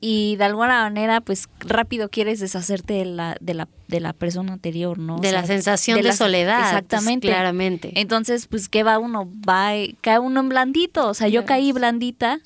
[0.00, 4.52] Y de alguna manera, pues rápido quieres deshacerte de la, de la, de la persona
[4.52, 5.16] anterior, ¿no?
[5.16, 6.58] O de la sensación de, la- soledad.
[6.60, 7.26] pues, Exactamente.
[7.26, 7.92] claramente.
[8.00, 9.28] Entonces, pues, ¿qué va uno?
[9.48, 11.08] Va, eh, cae uno en blandito.
[11.08, 12.38] O sea, yo caí blandita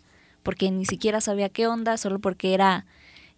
[0.43, 2.87] porque ni siquiera sabía qué onda, solo porque era,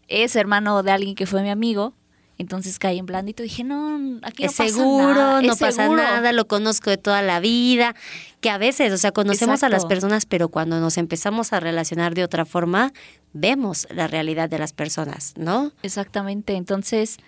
[0.09, 1.95] es hermano de alguien que fue mi amigo.
[2.37, 5.43] Entonces caí en blandito y dije, no, aquí no es pasa seguro, nada.
[5.43, 6.03] no es pasa seguro".
[6.03, 7.95] nada, lo conozco de toda la vida,
[8.40, 12.14] que a veces, o sea, conocemos a las personas, pero cuando nos empezamos a relacionar
[12.14, 12.93] de otra forma,
[13.33, 15.71] vemos la realidad de las personas, ¿no?
[15.85, 16.55] Exactamente.
[16.57, 17.19] Entonces,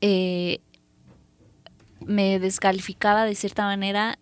[0.00, 0.60] eh,
[2.06, 4.18] me descalificaba de cierta manera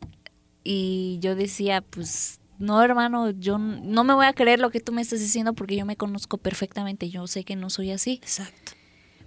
[0.64, 4.92] y yo decía, pues, no, hermano, yo no me voy a creer lo que tú
[4.92, 7.10] me estás diciendo porque yo me conozco perfectamente.
[7.10, 8.14] Yo sé que no soy así.
[8.22, 8.72] Exacto.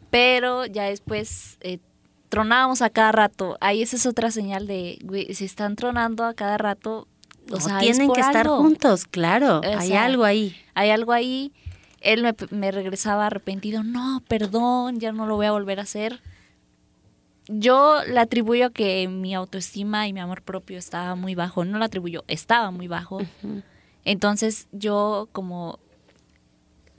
[0.09, 1.79] Pero ya después eh,
[2.29, 3.57] tronábamos a cada rato.
[3.61, 7.07] Ahí esa es otra señal de, güey, si están tronando a cada rato,
[7.49, 10.55] o No sea, tienen que estar juntos, claro, O hay algo ahí.
[10.73, 11.51] Hay algo ahí.
[12.01, 13.83] Él me, me regresaba arrepentido.
[13.83, 16.21] No, perdón, ya no lo voy a volver a hacer.
[17.47, 21.63] Yo le atribuyo que mi autoestima y mi amor propio estaba muy bajo.
[21.63, 23.19] No lo atribuyo, estaba muy bajo.
[24.03, 25.79] Entonces yo como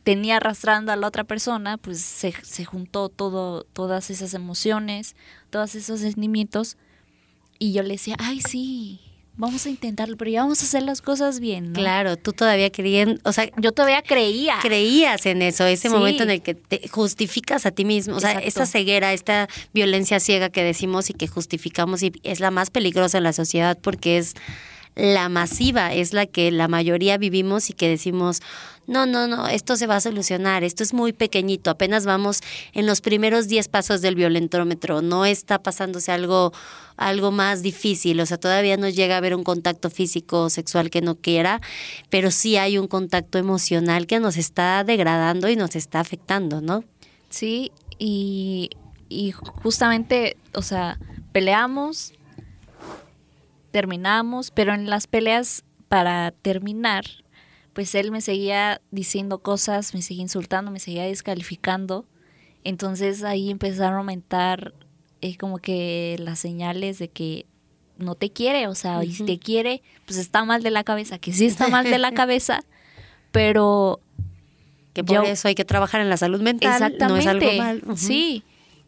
[0.04, 5.16] tenía arrastrando a la otra persona, pues se, se juntó todo, todas esas emociones,
[5.50, 6.76] todos esos sentimientos.
[7.58, 9.00] Y yo le decía, ay, sí,
[9.36, 11.72] vamos a intentarlo, pero ya vamos a hacer las cosas bien.
[11.72, 11.78] ¿no?
[11.78, 14.56] Claro, tú todavía creían, o sea, Yo todavía creía.
[14.62, 15.94] creías en eso, ese Sí.
[15.94, 18.48] momento en el que te justificas a ti mismo, o sea, Exacto.
[18.48, 23.18] esta ceguera, esta violencia ciega que decimos y que justificamos y es la más peligrosa
[23.18, 24.34] en la sociedad porque es
[24.96, 28.40] la masiva, es la que la mayoría vivimos y que decimos,
[28.86, 32.40] no, no, no, esto se va a solucionar, esto es muy pequeñito, apenas vamos
[32.72, 36.52] en los primeros 10 pasos del violentómetro, no está pasándose algo
[36.96, 40.88] algo más difícil, o sea, todavía no llega a haber un contacto físico o sexual
[40.88, 41.60] que no quiera,
[42.08, 46.84] pero sí hay un contacto emocional que nos está degradando y nos está afectando, ¿no?
[47.28, 48.70] Sí, y,
[49.10, 50.98] y justamente, o sea,
[51.32, 52.14] peleamos,
[53.80, 57.04] terminamos, pero en las peleas para terminar,
[57.74, 62.06] pues él me seguía diciendo cosas, me seguía insultando, me seguía descalificando.
[62.64, 64.72] Entonces ahí empezaron a aumentar
[65.20, 67.44] eh, como que las señales de que
[67.98, 71.18] no te quiere, o sea, y si te quiere, pues está mal de la cabeza,
[71.18, 72.60] que sí está mal de la cabeza,
[73.32, 74.00] pero
[74.94, 77.08] Que por Yo- eso hay que trabajar en la salud mental, Exactamente.
[77.08, 77.82] no es algo mal.
[77.98, 78.42] Sí.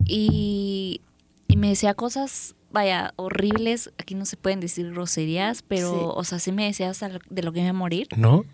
[0.07, 1.03] Y,
[1.47, 3.91] y me decía cosas, vaya, horribles.
[3.99, 5.99] Aquí no se pueden decir groserías, pero, Sí.
[6.01, 8.09] o sea, sí me decía hasta lo- de lo que me iba a morir.
[8.17, 8.45] ¿No?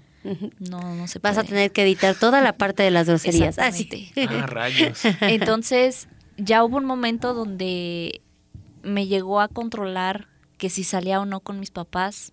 [0.59, 1.49] No, no se Vas a puede.
[1.49, 3.59] tener que editar toda la parte de las groserías.
[3.59, 3.89] Ah, sí.
[3.91, 4.35] Exactamente.
[4.43, 5.01] Ah, rayos.
[5.21, 8.23] Entonces, ya hubo un momento donde
[8.83, 12.33] me llegó a controlar que si salía o no con mis papás.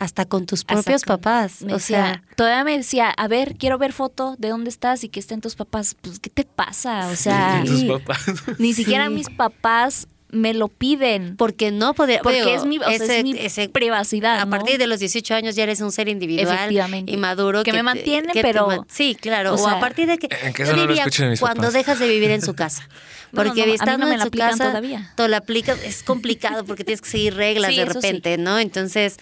[0.00, 1.62] Hasta con tus propios con- papás.
[1.62, 5.02] Me o decía, sea, todavía me decía, a ver, quiero ver foto de dónde estás
[5.04, 5.96] y que estén tus papás.
[6.00, 7.08] Pues, ¿qué te pasa?
[7.08, 7.88] O sea, Tus Sí.
[7.88, 8.24] papás.
[8.58, 9.14] ni siquiera Sí.
[9.14, 11.36] mis papás me lo piden.
[11.36, 14.40] porque no poder, Porque digo, es mi, o sea, ese- es mi ese- privacidad.
[14.40, 14.50] A ¿no?
[14.50, 16.70] partir de los 18 años ya eres un ser individual
[17.06, 17.62] y maduro.
[17.64, 19.52] Que me te- mantiene, que te pero- sí, claro.
[19.52, 20.28] o O, sea, a partir de que...
[20.42, 21.72] En que yo eso no lo diría escuchen de mis cuando papás.
[21.74, 22.88] dejas de vivir en su casa.
[23.30, 25.12] Porque no, a mí estando no me en la su casa, todavía.
[25.14, 27.92] todo la aplica, es complicado porque tienes que seguir reglas Sí, de sí.
[27.92, 28.58] repente, ¿no?
[28.58, 29.16] Entonces,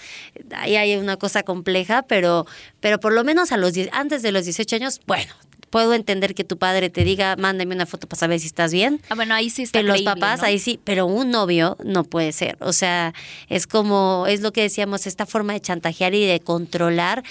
[0.54, 2.46] ahí hay una cosa compleja, pero,
[2.78, 5.32] pero por lo menos a los die- antes de los 18 años, bueno,
[5.76, 8.98] puedo entender que tu padre te diga, mándame una foto para saber si estás bien.
[9.10, 10.46] Ah, bueno, ahí sí está Que los papás, ¿no?
[10.46, 12.56] ahí sí, pero un novio no puede ser.
[12.60, 13.12] O sea,
[13.50, 17.24] es como, es lo que decíamos, esta forma de chantajear y de controlar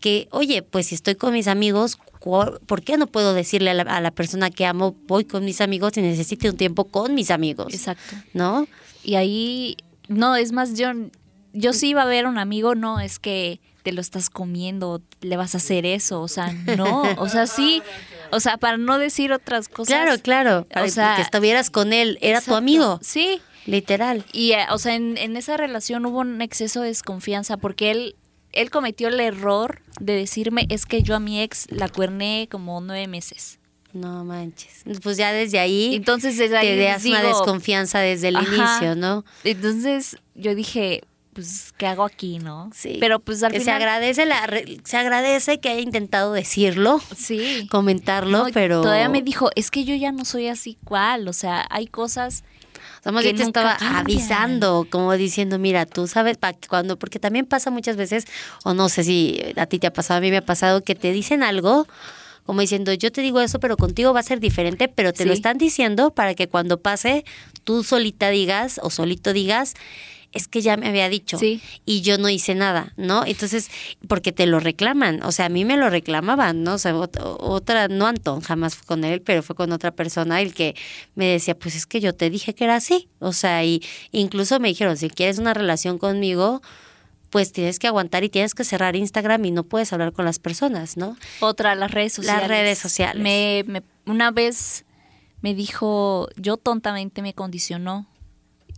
[0.00, 3.82] que, oye, pues si estoy con mis amigos, ¿por qué no puedo decirle a la,
[3.82, 7.30] a la persona que amo, voy con mis amigos y necesito un tiempo con mis
[7.30, 7.74] amigos?
[7.74, 8.16] Exacto.
[8.32, 8.66] ¿No?
[9.04, 9.76] Y ahí,
[10.08, 10.88] no, es más, yo,
[11.52, 15.00] yo sí iba a ver a un amigo, no, es que te lo estás comiendo,
[15.20, 17.82] le vas a hacer eso, o sea, no, o sea, sí,
[18.30, 19.88] o sea, para no decir otras cosas.
[19.94, 20.58] Claro, claro.
[20.60, 24.24] o Para sea, que estuvieras con él, era tu amigo, Sí, literal.
[24.32, 28.16] y, eh, o sea, en, en esa relación hubo un exceso de desconfianza porque él,
[28.52, 32.80] él cometió el error de decirme, es que yo a mi ex la cuerné como
[32.80, 33.58] nueve meses.
[33.92, 34.84] No manches.
[35.02, 38.46] Pues ya desde ahí Entonces, desde ahí te das una digo, desconfianza desde el Ajá.
[38.78, 39.24] inicio, ¿no?
[39.42, 42.70] Entonces yo dije, pues, ¿qué hago aquí, no?
[42.74, 42.96] Sí.
[43.00, 43.76] Pero pues al Que se final...
[43.82, 47.66] agradece la re- se agradece que haya intentado decirlo, Sí.
[47.70, 51.32] comentarlo, No, pero Todavía me dijo, es que yo ya no soy así cual, o
[51.32, 52.42] sea, hay cosas...
[53.00, 53.96] O sea, más que bien te estaba cambian.
[53.96, 58.26] avisando, como diciendo, mira, tú sabes para que cuando, porque también pasa muchas veces,
[58.64, 60.94] o no sé si a ti te ha pasado, a mí me ha pasado que
[60.94, 61.86] te dicen algo,
[62.44, 65.32] como diciendo, yo te digo eso, pero contigo va a ser diferente, pero te lo
[65.32, 67.24] están diciendo para que cuando pase,
[67.64, 69.74] tú solita digas o solito digas,
[70.32, 71.60] es que ya me había dicho Sí.
[71.84, 73.24] y yo no hice nada, ¿no?
[73.26, 73.68] Entonces,
[74.06, 76.74] porque te lo reclaman, o sea, a mí me lo reclamaban, ¿no?
[76.74, 80.40] O sea, ot- otra, no Antón, jamás fue con él, pero fue con otra persona
[80.40, 80.76] el que
[81.14, 84.60] me decía, pues es que yo te dije que era así, o sea, y incluso
[84.60, 86.62] me dijeron, si quieres una relación conmigo,
[87.30, 90.38] pues tienes que aguantar y tienes que cerrar Instagram y no puedes hablar con las
[90.40, 91.16] personas, ¿no?
[91.40, 92.48] Otra, las redes sociales.
[92.48, 93.22] redes sociales.
[93.22, 94.84] Me, me- una vez
[95.40, 98.06] me dijo, yo tontamente me condicionó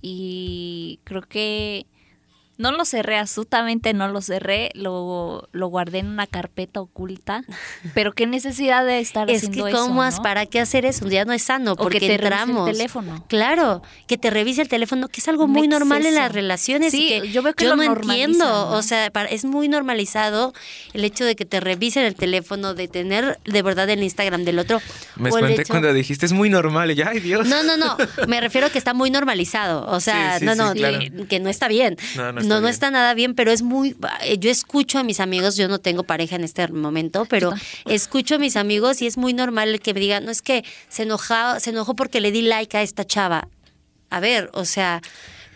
[0.03, 1.87] y creo que
[2.63, 7.43] no lo cerré, absolutamente no lo cerré, lo, lo guardé en una carpeta oculta.
[7.95, 9.81] Pero qué necesidad de estar Es haciendo que eso.
[9.87, 10.23] cómo ¿no?
[10.23, 12.69] para qué hacer eso, ya no es sano O porque que te entramos.
[12.69, 13.25] el teléfono.
[13.29, 17.13] Claro, que te revise el teléfono, que es algo muy normal en las relaciones Sí,
[17.13, 18.71] y que yo veo que lo no entiendo, ¿no?
[18.71, 20.53] o sea, para- es muy normalizado
[20.95, 24.59] el hecho de que te revisen el teléfono, de tener de verdad el Instagram del
[24.59, 24.81] otro.
[25.17, 26.91] Me espanté hecho- cuando dijiste es muy normal.
[26.91, 27.47] Y yo, ay Dios.
[27.49, 27.97] No, no, no.
[28.29, 29.87] Me refiero a que está muy normalizado.
[29.89, 30.99] O sea, Sí, sí, no, sí, no, claro.
[31.29, 31.97] que, no está bien.
[32.17, 32.71] No, no no, está no bien.
[32.71, 33.97] está nada bien, pero es muy.
[34.23, 37.53] eh, Yo escucho a mis amigos, yo no tengo pareja en este momento, pero
[37.87, 41.05] escucho a mis amigos y es muy normal que me digan, no es que se
[41.05, 43.49] enojó, se enojó porque le di like a esta chava.
[44.11, 45.01] A ver, o sea.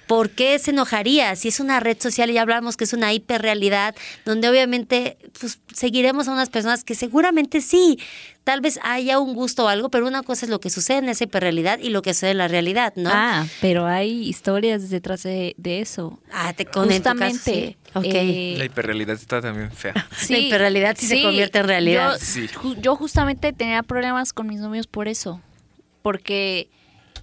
[0.06, 1.34] ¿Por qué se enojaría?
[1.34, 5.58] Si es una red social y ya hablamos que es una hiperrealidad, donde obviamente pues,
[5.74, 7.98] seguiremos a unas personas que seguramente sí,
[8.44, 11.08] tal vez haya un gusto o algo, pero una cosa es lo que sucede en
[11.08, 13.10] esa hiperrealidad y lo que sucede en la realidad, ¿no?
[13.12, 16.20] Ah, pero hay historias detrás de, de eso.
[16.32, 17.76] Ah, te con en tu caso, Justamente.
[17.82, 17.90] sí.
[17.94, 18.04] Ok.
[18.06, 19.92] eh, La hiperrealidad está también fea.
[20.28, 22.12] La hiperrealidad sí se convierte en realidad.
[22.12, 22.46] Yo, Sí.
[22.48, 25.40] ju- yo justamente tenía problemas con mis novios por eso.
[26.02, 26.68] Porque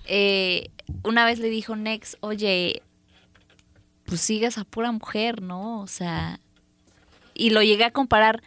[0.05, 0.69] eh,
[1.03, 2.81] una vez le dijo Nex, oye,
[4.05, 5.81] pues sigues a pura mujer, ¿no?
[5.81, 6.39] O sea,
[7.33, 8.43] y lo llegué a comparar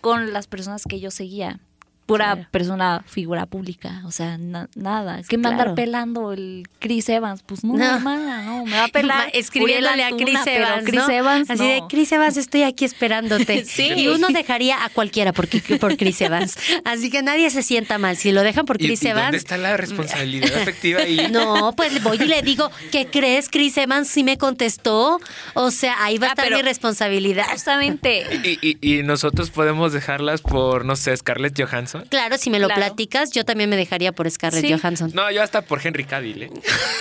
[0.00, 1.60] con las personas que yo seguía.
[2.08, 2.48] Pura Claro.
[2.50, 5.20] persona, figura pública, o sea, na- nada.
[5.28, 5.70] ¿Qué me va a Claro.
[5.70, 7.42] andar pelando el Chris Evans?
[7.44, 7.84] Pues no, No.
[7.84, 9.30] hermana, no, me va a pelar.
[9.34, 11.10] Escribiéndole a Chris Evans, Chris ¿no?
[11.10, 11.82] Evans, Así de.
[11.88, 13.64] Chris Evans, estoy aquí esperándote.
[13.68, 13.92] Sí.
[13.94, 15.46] Y uno dejaría a cualquiera por,
[15.78, 16.56] por Chris Evans.
[16.84, 18.16] Así que nadie se sienta mal.
[18.16, 19.26] Si lo dejan por ¿Y, Chris y Evans.
[19.26, 21.18] dónde está la responsabilidad afectiva ahí?
[21.30, 23.48] No, pues voy y le digo, ¿qué crees?
[23.50, 25.20] Chris Evans sí me contestó.
[25.54, 27.44] O sea, ahí va a Ah, estar pero- mi responsabilidad.
[27.52, 31.97] Justamente, Y, y- y nosotros podemos dejarlas por, no sé, Scarlett Johansson.
[32.08, 32.82] Claro, si me lo Claro.
[32.82, 34.72] platicas, yo también me dejaría por Scarlett Sí.
[34.72, 35.10] Johansson.
[35.14, 36.42] No, yo hasta por Henry Cavill.
[36.44, 36.50] ¿eh?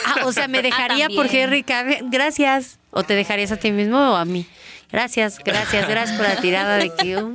[0.05, 1.27] Ah, o sea, me dejaría por.
[1.33, 1.97] Henry Cavill.
[2.09, 2.79] Gracias.
[2.91, 4.45] ¿O te dejarías a ti mismo o a mí?
[4.89, 7.17] Gracias, gracias, gracias por la tirada de que...
[7.17, 7.33] um,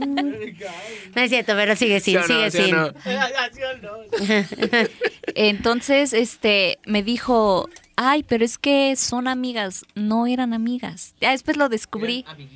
[1.15, 2.27] No es cierto, pero sigue ¿Sí sin, no?
[2.27, 2.71] sigue ¿Sí sin.
[2.75, 2.91] no?
[5.35, 9.85] Entonces, este, me dijo, ay, pero es que son amigas.
[9.95, 11.15] No eran amigas.
[11.21, 12.25] Ya después lo descubrí.
[12.27, 12.49] Eran,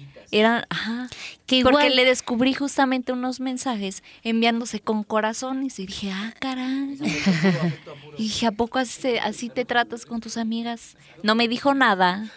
[0.70, 1.08] ajá.
[1.46, 6.98] Que Porque le descubrí justamente unos mensajes enviándose con corazones y dije, ah, caray.
[8.18, 10.96] Y dije, ¿a poco así, te- así te tratas con tus amigas?
[11.22, 12.30] No me dijo nada.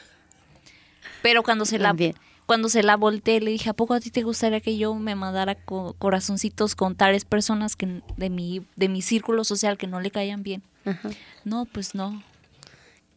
[1.21, 2.15] Pero cuando se la También.
[2.45, 5.15] cuando se la volteé, le dije, ¿a poco a ti te gustaría que yo me
[5.15, 9.99] mandara co- corazoncitos con tales personas que de mi, de mi círculo social que no
[9.99, 10.63] le caían bien?
[10.85, 11.09] Ajá.
[11.43, 12.23] No, pues no.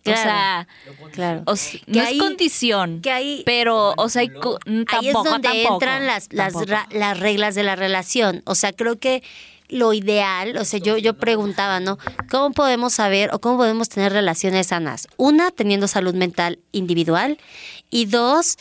[0.03, 0.21] Claro.
[0.21, 0.69] O sea,
[1.12, 1.43] Claro.
[1.47, 5.07] o Que no ahí- es condición, que ahí- pero, o sea, hay co- mm, Ahí
[5.09, 6.67] es tampoco, donde tampoco, entran las, las, tampoco.
[6.73, 8.43] ra- las reglas de la relación.
[8.45, 9.23] O sea, creo que
[9.69, 11.99] lo ideal, o sea, yo, yo preguntaba, ¿no?
[12.31, 15.09] ¿Cómo podemos saber o cómo podemos tener relaciones sanas?
[15.17, 17.38] Una, teniendo salud mental individual
[17.88, 18.57] y dos,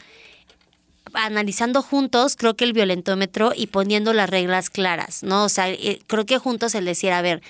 [1.13, 5.43] analizando juntos, creo que el violentómetro y poniendo las reglas claras, ¿no?
[5.43, 7.41] O sea, eh, creo que juntos el decir, a ver,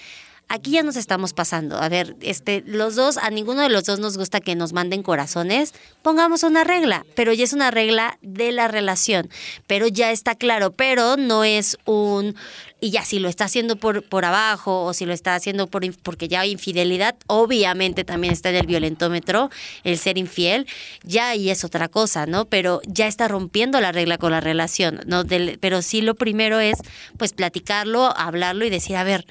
[0.53, 1.77] aquí ya nos estamos pasando.
[1.81, 5.01] A ver, este, los dos, a ninguno de los dos nos gusta que nos manden
[5.03, 5.73] corazones.
[6.01, 9.29] Pongamos una regla, pero ya es una regla de la relación.
[9.67, 12.35] Pero ya está claro, pero no es un.
[12.83, 15.83] Y ya, si lo está haciendo por, por abajo o si lo está haciendo por,
[16.01, 19.51] porque ya hay infidelidad, obviamente también está en el violentómetro
[19.83, 20.65] el ser infiel,
[21.03, 22.45] ya ahí es otra cosa, ¿no?
[22.45, 25.23] Pero ya está rompiendo la regla con la relación, ¿no?
[25.23, 26.79] Del- pero sí lo primero es,
[27.17, 29.27] pues, platicarlo, hablarlo y decir, a ver,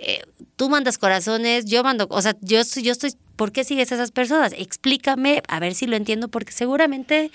[0.00, 0.22] eh,
[0.56, 4.12] tú mandas corazones, yo mando, o sea, yo yo estoy, ¿por qué sigues a esas
[4.12, 4.52] personas?
[4.56, 7.30] Explícame, a ver si lo entiendo, porque seguramente,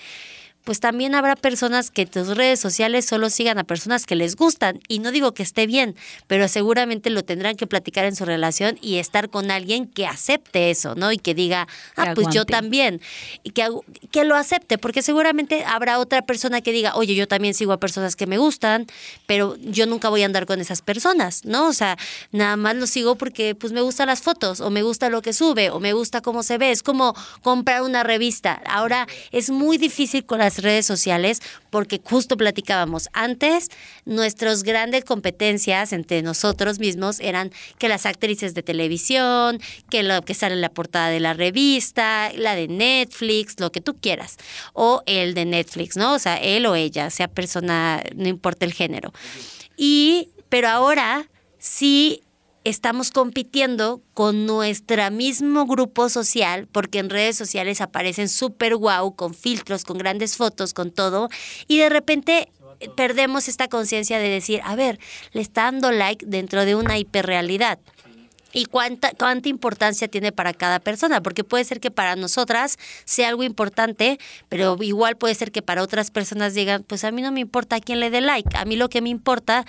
[0.64, 4.80] pues también habrá personas que tus redes sociales solo sigan a personas que les gustan.
[4.88, 5.94] Y no digo que esté bien,
[6.26, 10.70] pero seguramente lo tendrán que platicar en su relación y estar con alguien que acepte
[10.70, 11.12] eso, ¿no?
[11.12, 13.00] Y que diga, ah, Que pues yo también.
[13.42, 13.68] Y que,
[14.10, 17.78] que lo acepte, porque seguramente habrá otra persona que diga, oye, yo también sigo a
[17.78, 18.86] personas que me gustan,
[19.26, 21.68] pero yo nunca voy a andar con esas personas, ¿no?
[21.68, 21.98] O sea,
[22.32, 25.34] nada más lo sigo porque pues me gustan las fotos, o me gusta lo que
[25.34, 26.70] sube, o me gusta cómo se ve.
[26.70, 28.62] Es como comprar una revista.
[28.66, 31.40] Ahora es muy difícil con las redes sociales
[31.70, 33.70] porque justo platicábamos antes,
[34.04, 39.60] nuestras grandes competencias entre nosotros mismos eran que las actrices de televisión,
[39.90, 43.80] que lo que sale en la portada de la revista, la de Netflix, lo que
[43.80, 44.36] tú quieras,
[44.72, 46.14] o el de Netflix, ¿no?
[46.14, 49.12] O sea, él o ella, sea persona, no importa el género.
[49.76, 51.28] Y, pero ahora
[51.58, 52.23] sí
[52.64, 59.34] estamos compitiendo con nuestro mismo grupo social, porque en redes sociales aparecen súper guau, con
[59.34, 61.28] filtros, con grandes fotos, con todo,
[61.68, 62.50] y de repente
[62.96, 64.98] perdemos esta conciencia de decir, a ver,
[65.32, 67.78] le está dando like dentro de una hiperrealidad.
[68.56, 73.28] y cuánta, cuánta importancia tiene para cada persona, porque puede ser que para nosotras sea
[73.28, 77.32] algo importante, pero igual puede ser que para otras personas digan, pues a mí no
[77.32, 79.64] me importa a quién le dé like, a mí lo que me importa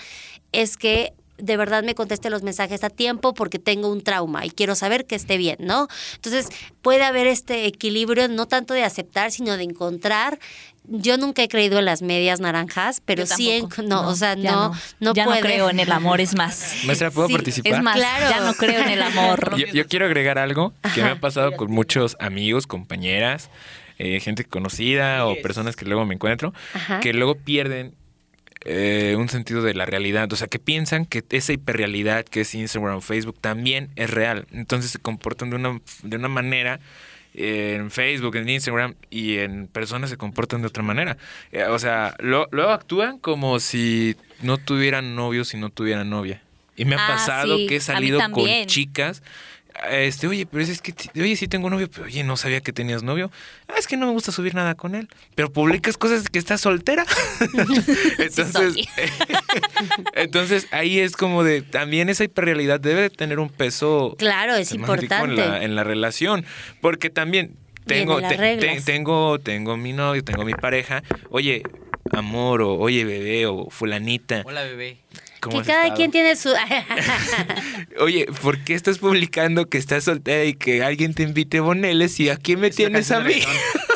[0.51, 4.49] es que de verdad me conteste los mensajes a tiempo porque tengo un trauma y
[4.51, 5.87] quiero saber que esté bien, ¿no?
[6.15, 6.47] Entonces
[6.81, 10.39] puede haber este equilibrio no tanto de aceptar, sino de encontrar.
[10.87, 13.81] Yo nunca he creído en las medias naranjas, pero Yo sí, en- tampoco.
[13.81, 15.37] no, o sea, ya no, no, ya puede.
[15.41, 16.75] no creo en el amor, es más.
[16.85, 17.73] Maestra, ¿puedo Sí, participar?
[17.73, 18.29] Es más, Claro.
[18.29, 19.57] ya no creo en el amor.
[19.57, 23.49] Yo, yo quiero agregar algo que me ha pasado con muchos amigos, compañeras,
[23.97, 26.99] eh, gente conocida o personas que luego me encuentro, Ajá.
[26.99, 27.95] que luego pierden
[28.65, 30.31] eh, un sentido de la realidad.
[30.33, 34.47] O sea, que piensan que esa hiperrealidad que es Instagram o Facebook también es real.
[34.51, 36.79] Entonces se comportan de una, de una manera
[37.35, 41.17] eh, en Facebook, en Instagram y en personas se comportan de otra manera.
[41.51, 46.41] Eh, o sea, lo- luego actúan como si no tuvieran novio, si no tuvieran novia.
[46.77, 49.23] Y me ha Ah, pasado sí, que he salido con chicas.
[49.89, 53.03] Este, oye, pero es que, oye, sí tengo novio, pero oye, no sabía que tenías
[53.03, 53.29] novio.
[53.67, 55.09] Ah, es que no me gusta subir nada con él.
[55.35, 57.05] Pero publicas cosas que estás soltera.
[58.19, 58.75] entonces,
[60.13, 64.71] entonces ahí es como de, también esa hiperrealidad debe de tener un peso Claro, es
[64.71, 65.41] importante.
[65.43, 66.45] En la, en la relación.
[66.81, 67.55] Porque también
[67.85, 71.03] tengo, te- te- tengo, tengo mi novio, tengo mi pareja.
[71.29, 71.63] Oye,
[72.11, 74.41] amor, o oye, bebé, o fulanita.
[74.45, 74.97] Hola, bebé.
[75.39, 75.97] ¿Cómo Que has cada estado?
[75.97, 76.49] quien tiene su...
[77.99, 82.29] Oye, ¿por qué estás publicando que estás soltera y que alguien te invite boneles y
[82.29, 83.35] a quién me Es tienes a mí?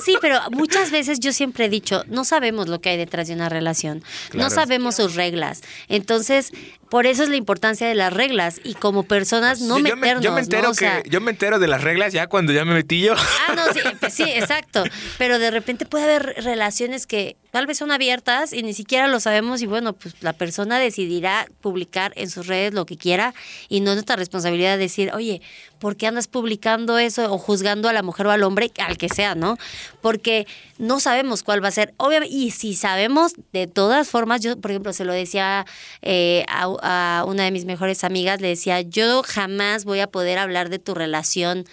[0.01, 3.33] Sí, pero muchas veces yo siempre he dicho, no sabemos lo que hay detrás de
[3.33, 4.45] una relación, Claro.
[4.47, 5.61] no sabemos sus reglas.
[5.89, 6.51] Entonces,
[6.89, 10.21] por eso es la importancia de las reglas y como personas no Sí, yo, me,
[10.21, 10.69] yo me entero ¿no?
[10.69, 13.13] O que sea, yo me entero de las reglas ya cuando ya me metí yo.
[13.47, 14.83] Ah, no, sí, pues sí, exacto.
[15.17, 19.19] Pero de repente puede haber relaciones que tal vez son abiertas y ni siquiera lo
[19.19, 23.33] sabemos y bueno, pues la persona decidirá publicar en sus redes lo que quiera
[23.67, 25.41] y no es nuestra responsabilidad decir, oye,
[25.80, 29.09] ¿por qué andas publicando eso o juzgando a la mujer o al hombre, al que
[29.09, 29.57] sea, ¿no?
[30.01, 30.45] Porque
[30.77, 31.93] no sabemos cuál va a ser.
[31.97, 35.65] Obviamente, y si sabemos, de todas formas, yo, por ejemplo, se lo decía
[36.01, 40.38] eh, a, a una de mis mejores amigas, le decía, yo jamás voy a poder
[40.38, 41.65] hablar de tu relación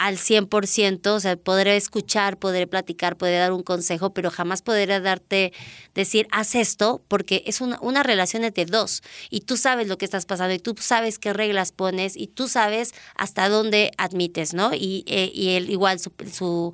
[0.00, 4.98] al 100%, o sea, podré escuchar, podré platicar, podré dar un consejo, pero jamás podré
[4.98, 5.52] darte,
[5.94, 10.06] decir, haz esto, porque es una, una relación entre dos, y tú sabes lo que
[10.06, 14.72] estás pasando, y tú sabes qué reglas pones, y tú sabes hasta dónde admites, ¿no?
[14.72, 16.72] Y, eh, y él igual, su,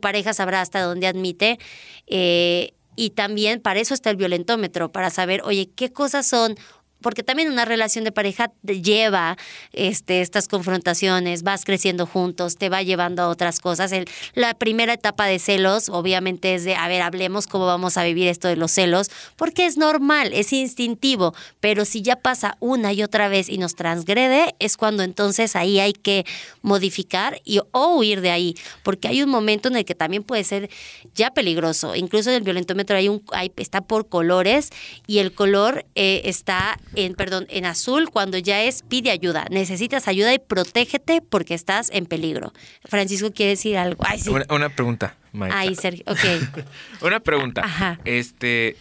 [0.00, 1.58] pareja sabrá hasta dónde admite.
[2.06, 6.56] eh, y también para eso está el violentómetro, para saber, oye, qué cosas son
[7.00, 9.36] porque también una relación de pareja te lleva
[9.72, 13.92] este, estas confrontaciones, vas creciendo juntos, te va llevando a otras cosas.
[13.92, 18.04] El- la primera etapa de celos, obviamente, es de, a ver, hablemos cómo vamos a
[18.04, 22.92] vivir esto de los celos, porque es normal, es instintivo, pero si ya pasa una
[22.92, 26.24] y otra vez y nos transgrede, es cuando entonces ahí hay que
[26.62, 30.44] modificar y, o huir de ahí, porque hay un momento en el que también puede
[30.44, 30.68] ser
[31.14, 31.94] ya peligroso.
[31.94, 34.70] Incluso en el violentómetro hay un, hay, está por colores
[35.06, 39.46] y el color eh, está en, perdón, en azul cuando ya es pide ayuda.
[39.50, 42.52] Necesitas ayuda y protégete porque estás en peligro.
[42.84, 44.04] Francisco quiere decir algo.
[44.06, 44.30] Ay, sí.
[44.30, 45.60] Una, una pregunta, maestra.
[45.60, 46.04] Ay, Sergio.
[46.06, 46.62] Ok.
[47.02, 47.62] Una pregunta.
[47.64, 47.98] Ajá.
[48.04, 48.76] Este,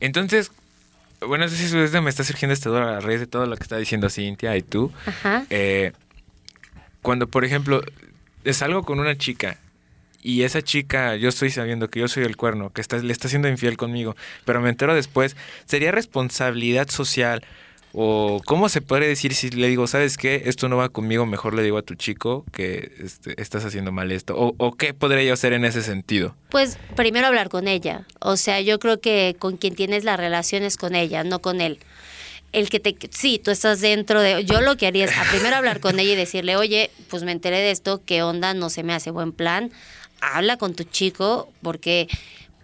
[0.00, 0.50] entonces,
[1.20, 3.62] bueno, no sé si me está surgiendo esta duda a raíz de todo lo que
[3.62, 4.92] está diciendo Cintia y tú.
[5.06, 5.46] Ajá.
[5.50, 5.92] Eh,
[7.02, 7.82] cuando, por ejemplo,
[8.52, 9.58] salgo con una chica
[10.24, 13.28] y esa chica, yo estoy sabiendo que yo soy el cuerno, que está, le está
[13.28, 14.16] siendo infiel conmigo,
[14.46, 17.44] pero me entero después, ¿sería responsabilidad social?
[17.92, 20.44] O cómo se puede decir si le digo, ¿sabes qué?
[20.46, 24.10] Esto no va conmigo, mejor le digo a tu chico que este, estás haciendo mal
[24.10, 24.34] esto.
[24.36, 26.34] O, o qué podría yo hacer en ese sentido?
[26.48, 28.06] Pues primero hablar con ella.
[28.18, 31.60] O sea, yo creo que con quien tienes la relación es con ella, no con
[31.60, 31.78] él.
[32.52, 35.80] El que te, sí, tú estás dentro de, yo lo que haría es primero hablar
[35.80, 38.54] con ella y decirle, oye, pues me enteré de esto, ¿qué onda?
[38.54, 39.70] No se me hace buen plan.
[40.32, 42.08] Habla con tu chico, porque,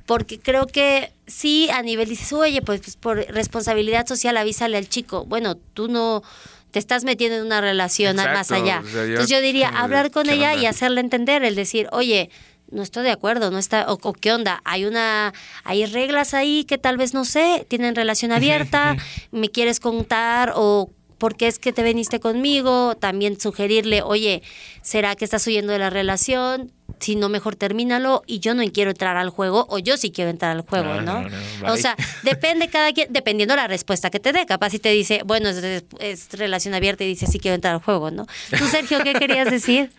[0.07, 4.89] porque creo que sí, a nivel dices, oye, pues, pues por responsabilidad social avísale al
[4.89, 5.25] chico.
[5.25, 6.23] Bueno, tú no
[6.71, 8.81] te estás metiendo en una relación Exacto, más allá.
[8.85, 10.63] o sea, yo- Entonces yo diría, hablar con ¿qué ella onda?
[10.63, 12.31] y hacerle entender, el decir, oye,
[12.71, 15.33] no estoy de acuerdo, no está, o, o qué onda, hay una,
[15.65, 18.97] hay reglas ahí que tal vez no sé, tienen relación abierta,
[19.33, 20.89] me quieres contar o
[21.19, 24.43] por qué es que te veniste conmigo, también sugerirle, oye,
[24.83, 26.71] ¿será que estás huyendo de la relación?
[27.01, 30.31] Si no, mejor termínalo y yo no quiero entrar al juego o yo sí quiero
[30.31, 31.23] entrar al juego, No, ¿no?
[31.23, 31.29] no,
[31.63, 34.45] no, o sea, depende cada quien, dependiendo la respuesta que te dé.
[34.47, 37.81] Capaz si te dice, bueno, es, es relación abierta y dice, sí quiero entrar al
[37.81, 38.27] juego, ¿no?
[38.51, 39.91] Tú, Sergio, ¿qué querías decir?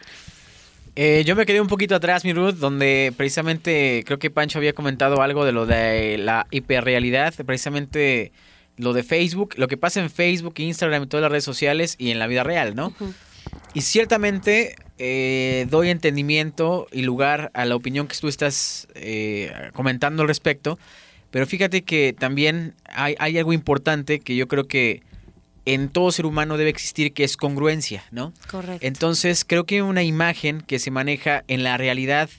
[0.95, 4.73] Eh, yo me quedé un poquito atrás, mi Ruth, donde precisamente creo que Pancho había
[4.73, 8.31] comentado algo de lo de la hiperrealidad, precisamente
[8.77, 12.11] lo de Facebook, lo que pasa en Facebook, Instagram y todas las redes sociales y
[12.11, 12.93] en la vida real, ¿no?
[13.73, 20.23] Y ciertamente eh, doy entendimiento y lugar a la opinión que tú estás eh, comentando
[20.23, 20.77] al respecto,
[21.31, 25.01] pero fíjate que también hay, hay algo importante que yo creo que
[25.65, 28.33] en todo ser humano debe existir, que es congruencia, ¿no?
[28.49, 28.85] Correcto.
[28.85, 32.29] Entonces, creo que una imagen que se maneja en la realidad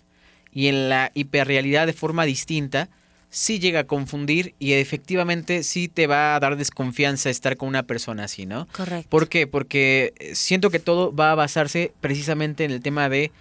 [0.52, 2.90] y en la hiperrealidad de forma distinta,
[3.32, 7.82] sí llega a confundir y efectivamente sí te va a dar desconfianza estar con una
[7.82, 8.68] persona así, ¿no?
[8.72, 9.08] Correcto.
[9.08, 9.46] ¿Por qué?
[9.46, 13.32] Porque siento que todo va a basarse precisamente en el tema de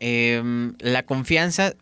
[0.00, 1.74] em, la confianza,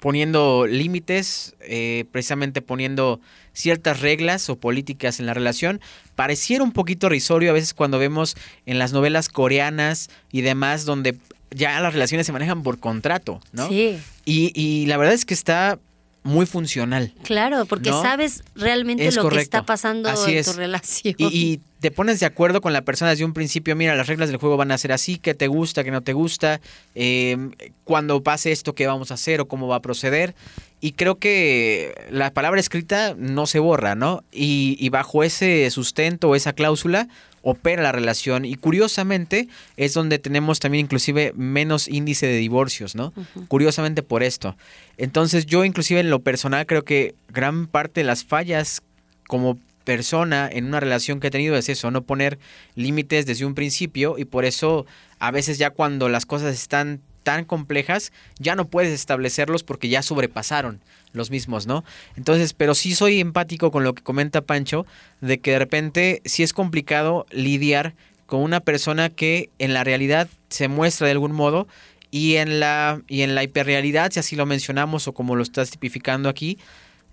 [0.00, 3.20] poniendo límites, eh, precisamente poniendo
[3.52, 5.80] ciertas reglas o políticas en la relación.
[6.16, 8.34] Pareciera un poquito risorio a veces cuando vemos
[8.66, 11.16] en las novelas coreanas y demás donde
[11.52, 13.68] ya las relaciones se manejan por contrato, ¿no?
[13.68, 13.98] Sí.
[14.24, 15.78] Y, y la verdad es que está
[16.22, 17.12] muy funcional.
[17.22, 18.02] Claro, porque ¿No?
[18.02, 20.46] sabes realmente Es lo que está pasando Así en es.
[20.46, 21.14] tu relación.
[21.16, 24.28] Y, y te pones de acuerdo con la persona desde un principio, mira, las reglas
[24.28, 26.60] del juego van a ser así, que te gusta, que no te gusta,
[26.94, 27.36] eh,
[27.84, 30.34] cuando pase esto, qué vamos a hacer o cómo va a proceder.
[30.80, 34.22] Y creo que la palabra escrita no se borra, ¿no?
[34.30, 37.08] Y, y bajo ese sustento o esa cláusula
[37.50, 38.44] opera la relación.
[38.44, 43.14] Y curiosamente es donde tenemos también inclusive menos índice de divorcios, ¿no?
[43.48, 44.56] Curiosamente por esto.
[44.98, 48.82] Entonces yo inclusive en lo personal creo que gran parte de las fallas
[49.26, 52.38] como persona en una relación que he tenido es eso, no poner
[52.74, 54.84] límites desde un principio y por eso
[55.18, 60.02] a veces ya cuando las cosas están tan complejas ya no puedes establecerlos porque ya
[60.02, 60.82] sobrepasaron
[61.12, 61.84] los mismos, ¿no?
[62.16, 64.86] Entonces, pero sí soy empático con lo que comenta Pancho
[65.20, 67.94] de que de repente sí es complicado lidiar
[68.26, 71.66] con una persona que en la realidad se muestra de algún modo
[72.10, 75.70] y en la y en la hiperrealidad, si así lo mencionamos o como lo estás
[75.70, 76.58] tipificando aquí,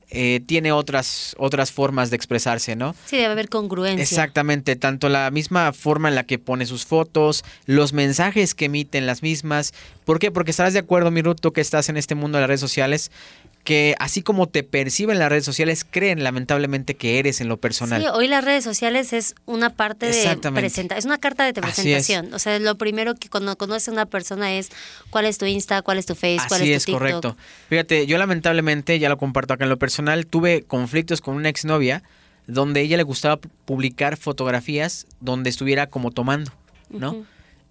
[0.09, 2.95] eh, tiene otras otras formas de expresarse, ¿no?
[3.05, 4.03] Sí, debe haber congruencia.
[4.03, 9.07] Exactamente, tanto la misma forma en la que pone sus fotos, los mensajes que emiten
[9.07, 9.73] las mismas.
[10.05, 10.31] ¿Por qué?
[10.31, 12.61] Porque estarás de acuerdo, mi Ruth, tú que estás en este mundo de las redes
[12.61, 13.11] sociales,
[13.65, 18.01] que así como te perciben las redes sociales, creen lamentablemente que eres en lo personal.
[18.01, 21.55] Sí, hoy las redes sociales es una parte de presenta, es una carta de es.
[21.59, 22.33] presentación.
[22.33, 24.69] O sea, lo primero que cuando conoces a una persona es
[25.09, 26.99] cuál es tu Insta, cuál es tu Face, cuál Así es es, tu TikTok.
[26.99, 27.37] correcto.
[27.67, 32.03] Fíjate, yo lamentablemente, ya lo comparto acá en lo personal, tuve conflictos con una exnovia
[32.47, 36.51] donde a ella le gustaba pu- publicar fotografías donde estuviera como tomando,
[36.89, 37.25] ¿no?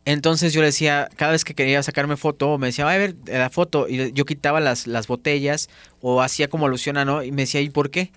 [0.06, 3.14] Entonces yo le decía, cada vez que quería sacarme foto, me decía, "Ay, a ver
[3.26, 5.68] la foto, y yo quitaba las, las botellas
[6.00, 8.12] o hacía como alusión a no, y me decía, ¿y por qué?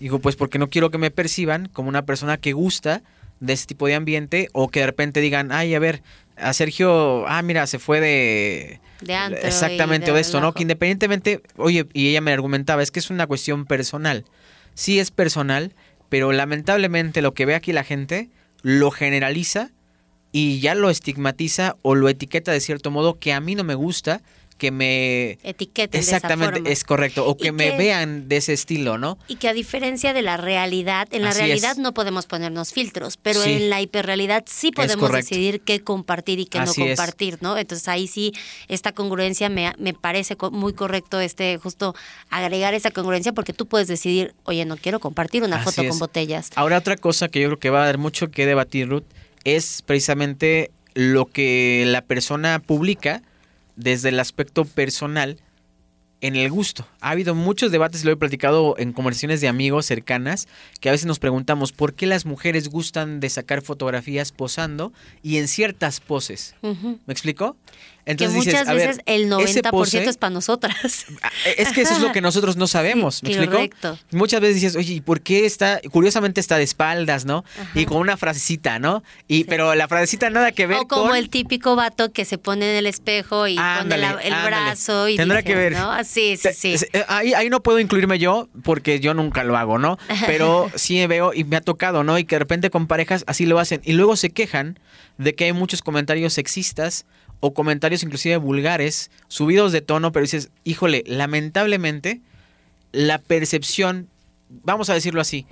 [0.00, 3.02] Digo, pues porque no quiero que me perciban como una persona que gusta
[3.38, 6.02] de ese tipo de ambiente o que de repente digan, ay, a ver,
[6.36, 8.80] a Sergio, ah, mira, se fue de...
[9.02, 10.52] De antro Exactamente, de o de esto, ¿no?
[10.52, 14.24] Que independientemente, oye, y ella me argumentaba, es que es una cuestión personal.
[14.74, 15.74] Sí es personal,
[16.08, 18.30] pero lamentablemente lo que ve aquí la gente
[18.62, 19.70] lo generaliza
[20.32, 23.74] y ya lo estigmatiza o lo etiqueta de cierto modo que a mí no me
[23.74, 24.20] gusta
[24.58, 25.38] que me...
[25.42, 26.68] Etiqueten de esa Exactamente, forma.
[26.68, 27.26] es correcto.
[27.26, 29.16] O que me vean de ese estilo, ¿no?
[29.26, 31.78] Y que a diferencia de la realidad, en la Así realidad es.
[31.78, 33.52] no podemos ponernos filtros, pero Sí.
[33.52, 36.98] en la hiperrealidad sí podemos decidir qué compartir y qué Así no es.
[36.98, 37.56] compartir, ¿no?
[37.56, 38.32] Entonces ahí sí,
[38.68, 41.94] esta congruencia me, me parece muy correcto, este justo
[42.28, 45.88] agregar esa congruencia porque tú puedes decidir, oye, no quiero compartir una Así foto es.
[45.88, 46.50] con botellas.
[46.54, 49.04] Ahora otra cosa que yo creo que va a dar mucho que debatir, Ruth,
[49.44, 53.22] es precisamente lo que la persona publica
[53.76, 55.38] desde el aspecto personal
[56.20, 56.86] en el gusto.
[57.00, 60.48] Ha habido muchos debates, lo he platicado en conversaciones de amigos cercanas,
[60.80, 65.38] que a veces nos preguntamos por qué las mujeres gustan de sacar fotografías posando y
[65.38, 66.54] en ciertas poses.
[66.62, 67.56] ¿Me explico?
[68.16, 71.06] Que dices, muchas ver, veces el ese 90% pose- es para nosotras.
[71.22, 73.52] Ah, Es que eso es lo que nosotros no sabemos, Sí, ¿me explico?
[73.52, 73.98] correcto.
[74.12, 75.80] Muchas veces dices, oye, ¿y por qué está?
[75.90, 77.44] Curiosamente está de espaldas, ¿no?
[77.74, 79.02] Y con una frasecita, ¿no?
[79.28, 81.16] Y pero la frasecita nada que ver O como con...
[81.16, 84.56] el típico vato que se pone en el espejo y Ándale, pone la- el ándale.
[84.64, 85.72] brazo y Tendrá que ver.
[85.72, 85.90] ¿no?
[85.92, 89.78] Ah, Sí, sí, eh, Ahí, ahí no puedo incluirme yo porque yo nunca lo hago,
[89.78, 89.98] ¿no?
[90.26, 92.18] Pero sí veo y me ha tocado, ¿no?
[92.18, 93.80] Y que de repente con parejas así lo hacen.
[93.84, 94.78] Y luego se quejan
[95.18, 97.04] de que hay muchos comentarios sexistas
[97.40, 102.20] o comentarios inclusive vulgares, subidos de tono, pero dices, híjole, lamentablemente
[102.92, 104.08] la percepción,
[104.48, 105.46] vamos a decirlo así,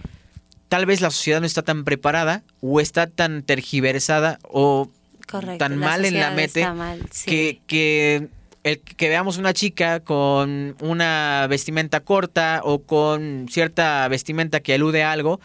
[0.69, 4.91] tal vez la sociedad no está tan preparada o está tan tergiversada o
[5.27, 7.27] Correcto, tan mal en la mente está mal, sí.
[7.27, 8.29] que, que
[8.65, 15.03] el que veamos una chica con una vestimenta corta o con cierta vestimenta que alude
[15.03, 15.41] a algo,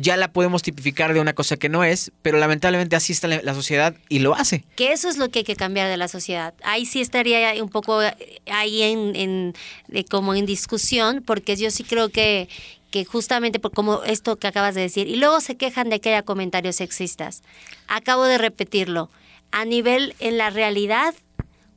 [0.00, 3.40] ya la podemos tipificar de una cosa que no es, pero lamentablemente así está la,
[3.42, 4.64] la sociedad y lo hace.
[4.76, 6.54] Que eso es lo que hay que cambiar de la sociedad.
[6.62, 8.14] Ahí sí estaría un poco eh,
[8.50, 9.54] ahí en, en-
[9.88, 12.48] de como en discusión, porque yo sí creo que,
[12.90, 16.10] que justamente por como esto que acabas de decir, y luego se quejan de que
[16.10, 17.42] haya comentarios sexistas.
[17.88, 19.10] Acabo de repetirlo.
[19.52, 21.14] a nivel en la realidad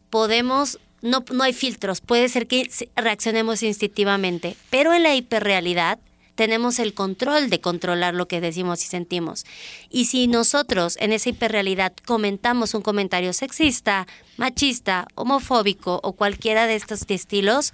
[0.10, 6.00] podemos no, no hay filtros, puede ser que reaccionemos instintivamente, pero en la hiperrealidad
[6.36, 9.46] tenemos el control de controlar lo que decimos y sentimos.
[9.90, 14.08] Y si nosotros en esa hiperrealidad comentamos un comentario sexista,
[14.38, 17.74] machista, homofóbico o cualquiera de estos estilos,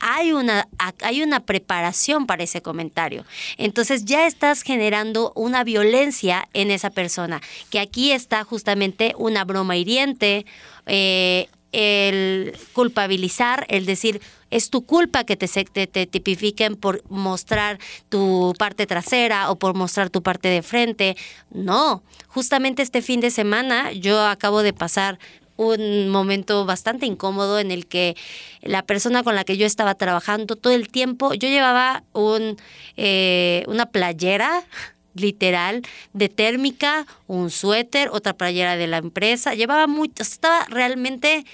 [0.00, 0.68] hay una,
[1.02, 3.24] hay una preparación para ese comentario.
[3.56, 7.40] Entonces ya estás generando una violencia en esa persona,
[7.70, 10.44] que aquí está justamente una broma hiriente,
[10.86, 14.20] eh, el culpabilizar, el decir,
[14.50, 20.10] es tu culpa que te, te, tipifiquen por mostrar tu parte trasera o por mostrar
[20.10, 21.16] tu parte de frente.
[21.50, 25.18] No, justamente este fin de semana yo acabo de pasar
[25.56, 28.16] un momento bastante incómodo en el que
[28.62, 32.56] la persona con la que yo estaba trabajando todo el tiempo, yo llevaba un,
[32.96, 34.64] eh, una playera
[35.14, 39.54] literal de térmica, un suéter, otra playera de la empresa.
[39.54, 41.44] Llevaba mucho, estaba realmente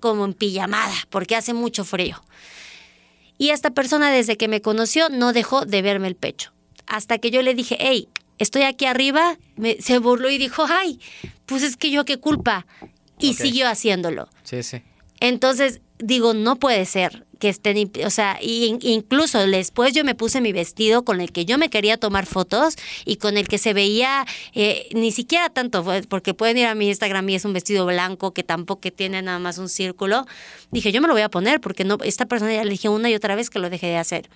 [0.00, 2.22] como en pijamada porque hace mucho frío.
[3.38, 6.52] Y esta persona desde que me conoció no dejó de verme el pecho.
[6.86, 8.08] Hasta que yo le dije, hey,
[8.38, 9.38] estoy aquí arriba,
[9.78, 11.00] se burló y dijo, ay,
[11.46, 12.66] pues es que yo qué culpa.
[13.18, 14.28] Y siguió haciéndolo.
[14.44, 14.82] Sí, sí.
[15.20, 20.52] Entonces digo, no puede ser que estén, o sea, incluso después yo me puse mi
[20.52, 24.26] vestido con el que yo me quería tomar fotos y con el que se veía
[24.54, 28.32] eh, ni siquiera tanto, porque pueden ir a mi Instagram y es un vestido blanco
[28.32, 30.26] que tampoco tiene nada más un círculo.
[30.70, 33.08] Dije, yo me lo voy a poner porque no, esta persona ya le dije una
[33.08, 34.28] y otra vez que lo dejé de hacer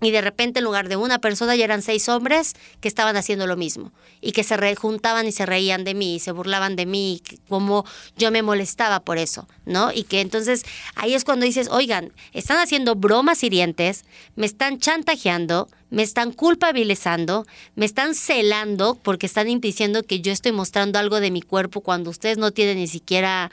[0.00, 3.46] y de repente en lugar de una persona ya eran seis hombres que estaban haciendo
[3.46, 6.86] lo mismo y que se juntaban y se reían de mí y se burlaban de
[6.86, 7.84] mí como
[8.16, 9.92] yo me molestaba por eso, ¿no?
[9.92, 15.68] Y que entonces ahí es cuando dices, oigan, están haciendo bromas hirientes, me están chantajeando,
[15.90, 21.30] me están culpabilizando, me están celando porque están diciendo que yo estoy mostrando algo de
[21.30, 23.50] mi cuerpo cuando ustedes no tienen ni siquiera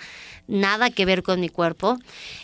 [0.48, 1.98] nada que ver con mi cuerpo.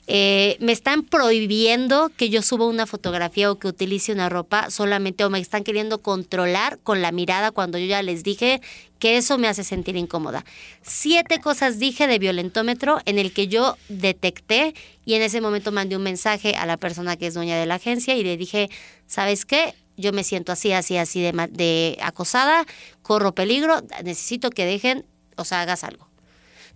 [0.08, 5.26] Eh, me están prohibiendo que yo suba una fotografía o que utilice una ropa solamente
[5.26, 8.62] o me están queriendo controlar con la mirada cuando yo ya les dije
[9.00, 10.46] que eso me hace sentir incómoda.
[10.82, 14.76] Siete cosas dije de violentómetro en el que yo detecté
[15.06, 17.76] y en ese momento mandé un mensaje a la persona que es dueña de la
[17.76, 18.70] agencia y le dije,
[19.08, 19.74] ¿sabes qué?
[19.98, 22.66] Yo me siento así, así, así de, de acosada,
[23.02, 26.09] corro peligro, necesito que dejen, o sea, hagas algo.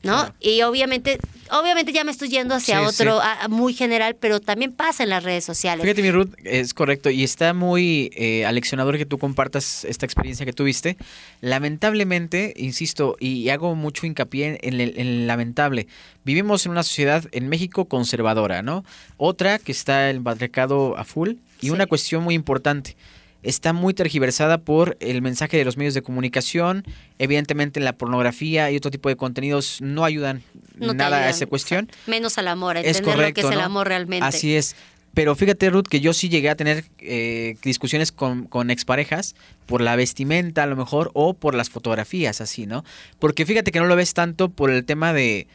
[0.03, 0.33] ¿No?
[0.39, 1.17] Y obviamente,
[1.49, 5.45] obviamente ya me estoy yendo hacia otro muy general, pero también pasa en las redes
[5.45, 5.83] sociales.
[5.83, 10.45] Fíjate, mi Ruth, es correcto y está muy eh, aleccionador que tú compartas esta experiencia
[10.45, 10.97] que tuviste.
[11.41, 15.87] Lamentablemente, insisto, y hago mucho hincapié en el, lamentable,
[16.25, 18.83] vivimos en una sociedad en México conservadora, ¿no?
[19.17, 22.97] Otra que está el patriarcado a full y una cuestión muy importante
[23.43, 26.83] está muy tergiversada por el mensaje de los medios de comunicación.
[27.19, 30.41] Evidentemente la pornografía y otro tipo de contenidos no ayudan
[30.77, 31.89] nada a esa cuestión.
[32.07, 34.25] Menos al amor, entender lo que es el amor realmente.
[34.25, 34.75] Así es.
[35.13, 39.35] Pero fíjate, Ruth, que yo sí llegué a tener eh, discusiones con, con, exparejas
[39.67, 42.83] por la vestimenta, a lo mejor, o por las fotografías, así, ¿no?
[43.19, 45.45] Porque fíjate que no lo ves tanto por el tema de,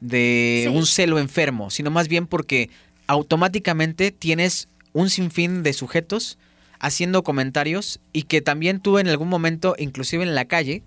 [0.00, 2.70] de un celo enfermo, sino más bien porque
[3.06, 6.36] automáticamente tienes un sinfín de sujetos
[6.78, 10.82] haciendo comentarios y que también tú en algún momento, inclusive en la calle,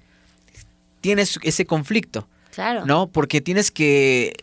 [1.02, 2.28] tienes ese conflicto.
[2.54, 2.86] Claro.
[2.86, 3.08] ¿No?
[3.08, 4.34] Porque tienes que,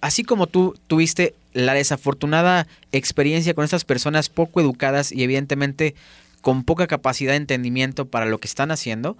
[0.00, 5.94] así como tú tuviste la desafortunada experiencia con estas personas poco educadas y evidentemente
[6.40, 9.16] con poca capacidad de entendimiento para lo que están haciendo,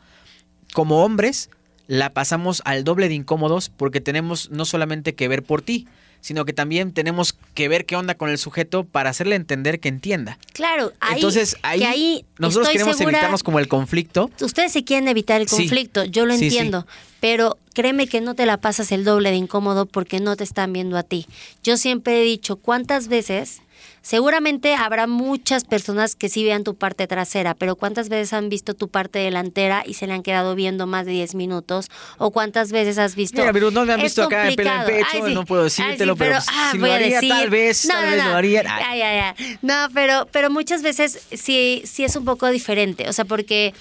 [0.73, 1.51] como hombres
[1.87, 5.87] la pasamos al doble de incómodos porque tenemos no solamente que ver por ti,
[6.21, 9.89] sino que también tenemos que ver qué onda con el sujeto para hacerle entender que
[9.89, 10.39] entienda.
[10.53, 14.31] Claro, ahí, entonces ahí, nosotros queremos evitarnos como el conflicto.
[14.41, 16.87] Ustedes se quieren evitar el conflicto, yo lo entiendo,
[17.21, 20.73] pero créeme que no te la pasas el doble de incómodo porque no te están
[20.73, 21.27] viendo a ti.
[21.63, 23.63] Yo siempre he dicho, ¿cuántas veces
[24.03, 28.75] Seguramente habrá muchas personas que sí vean tu parte trasera, pero ¿cuántas veces han visto
[28.75, 31.91] tu parte delantera y se le han quedado viendo más de 10 minutos?
[32.17, 33.41] ¿O cuántas veces has visto?
[33.41, 36.37] Mira, pero no me han visto acá en pelo en pecho, no puedo decírtelo, pero,
[36.37, 39.35] ah, si lo haría, tal vez, no, tal no, vez lo haría.
[39.61, 43.75] No, pero, pero muchas veces sí, sí es un poco diferente, o sea, porque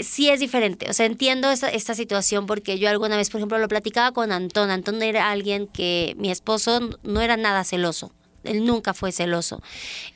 [0.00, 0.90] sí es diferente.
[0.90, 4.32] O sea, entiendo esta, esta, situación porque yo alguna vez, por ejemplo, lo platicaba con
[4.32, 4.70] Antón.
[4.70, 8.12] Antón era alguien que mi esposo no era nada celoso
[8.44, 9.62] él nunca fue celoso.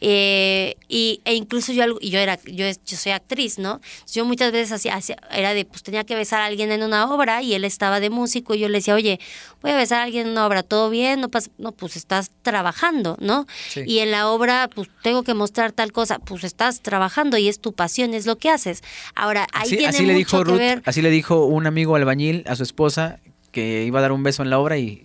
[0.00, 3.80] Eh, y, e incluso yo, yo, era, yo, yo soy actriz, ¿no?
[4.12, 7.42] Yo muchas veces hacía, era de, pues tenía que besar a alguien en una obra
[7.42, 9.20] y él estaba de músico y yo le decía, oye,
[9.62, 11.20] voy a besar a alguien en una obra, ¿todo bien?
[11.20, 13.46] No, no pues estás trabajando, ¿no?
[13.86, 17.60] Y en la obra, pues tengo que mostrar tal cosa, pues estás trabajando y es
[17.60, 18.82] tu pasión, es lo que haces.
[19.14, 20.82] Ahora, ahí tiene así mucho le dijo que ver.
[20.84, 23.20] Así le dijo un amigo albañil a su esposa
[23.52, 25.03] que iba a dar un beso en la obra y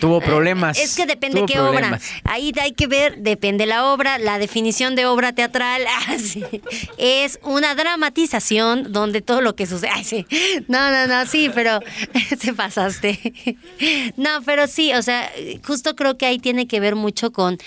[0.00, 0.78] tuvo problemas.
[0.78, 2.00] Es que depende Tuvo qué obra.
[2.24, 5.82] Ahí hay que ver, depende la obra, la definición de obra teatral.
[6.08, 6.44] ah, sí.
[6.98, 9.90] Es una dramatización donde todo lo que sucede.
[9.92, 10.26] Ay, sí.
[10.68, 11.80] No, no, no, sí, pero
[12.38, 13.34] se pasaste.
[14.16, 15.30] No, pero sí, o sea,
[15.66, 17.58] justo creo que ahí tiene que ver mucho con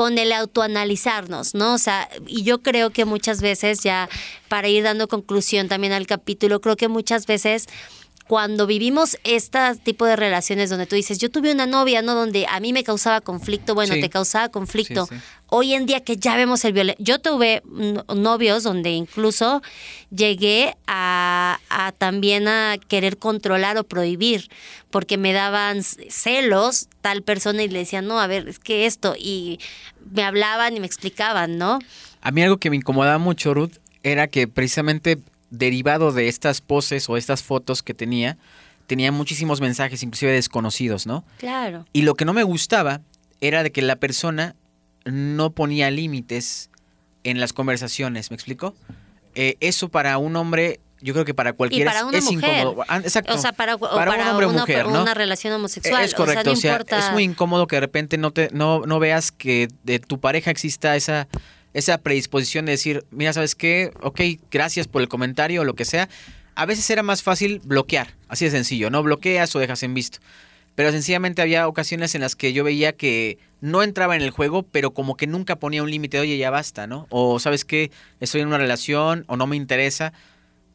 [0.00, 1.74] con el autoanalizarnos, ¿no?
[1.74, 4.08] O sea, y yo creo que muchas veces ya
[4.48, 7.66] para ir dando conclusión también al capítulo, creo que muchas veces
[8.30, 12.14] cuando vivimos este tipo de relaciones donde tú dices, yo tuve una novia, ¿no?
[12.14, 14.00] Donde a mí me causaba conflicto, bueno, Sí.
[14.00, 15.06] te causaba conflicto.
[15.06, 15.20] Sí, sí.
[15.48, 17.60] Hoy en día que ya vemos el violencia, yo tuve
[18.14, 19.62] novios donde incluso
[20.14, 24.48] llegué a, a también a querer controlar o prohibir,
[24.92, 29.16] porque me daban celos tal persona y le decían, no, a ver, es que esto,
[29.18, 29.58] y
[30.12, 31.80] me hablaban y me explicaban, ¿no?
[32.20, 33.72] A mí algo que me incomodaba mucho, Ruth,
[34.04, 35.18] era que precisamente
[35.50, 38.38] derivado de estas poses o estas fotos que tenía,
[38.86, 41.24] tenía muchísimos mensajes, inclusive desconocidos, ¿no?
[41.38, 41.86] Claro.
[41.92, 43.00] Y lo que no me gustaba
[43.40, 44.56] era de que la persona
[45.04, 46.70] no ponía límites
[47.24, 48.74] en las conversaciones, ¿me explico?
[49.34, 52.24] Eh, eso para un hombre, yo creo que para Y cualquiera para es, una es
[52.32, 52.58] mujer.
[52.62, 52.84] incómodo.
[52.88, 53.34] Ah, Exacto.
[53.34, 55.02] O sea, para, o Para un para hombre o una, mujer, ¿no?
[55.02, 56.02] una relación homosexual.
[56.04, 56.98] Es correcto, o sea, no importa.
[57.06, 60.50] es muy incómodo que de repente no te no, no veas que de tu pareja
[60.50, 61.28] exista esa
[61.74, 63.92] esa predisposición de decir, mira, ¿sabes qué?
[64.02, 66.08] Ok, gracias por el comentario o lo que sea.
[66.54, 70.18] A veces era más fácil bloquear, así de sencillo, no bloqueas o dejas en visto.
[70.74, 74.62] Pero sencillamente había ocasiones en las que yo veía que no entraba en el juego,
[74.62, 77.06] pero como que nunca ponía un límite, oye, ya basta, ¿no?
[77.10, 77.90] O sabes qué,
[78.20, 80.12] estoy en una relación o no me interesa.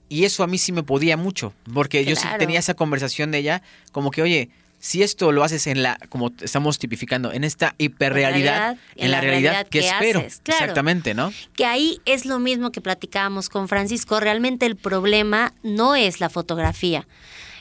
[0.08, 3.40] Y eso a mí sí me podía mucho, porque yo sí tenía esa conversación de
[3.40, 4.50] ella, como que, oye,
[4.80, 9.22] si esto lo haces en la, como estamos tipificando, en esta hiperrealidad, Realidad, en la
[9.22, 10.20] realidad, que que espero.
[10.20, 10.60] haces, claro.
[10.64, 11.34] Exactamente, ¿no?
[11.56, 14.20] Que ahí es lo mismo que platicábamos con Francisco.
[14.20, 17.08] Realmente el problema no es la fotografía.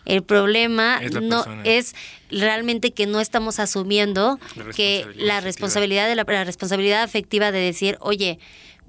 [0.04, 1.62] El problema Es no persona.
[1.64, 1.94] es
[2.30, 5.40] realmente que no estamos asumiendo La que responsabilidad la afectiva.
[5.40, 8.38] responsabilidad de la, la responsabilidad afectiva de decir, oye,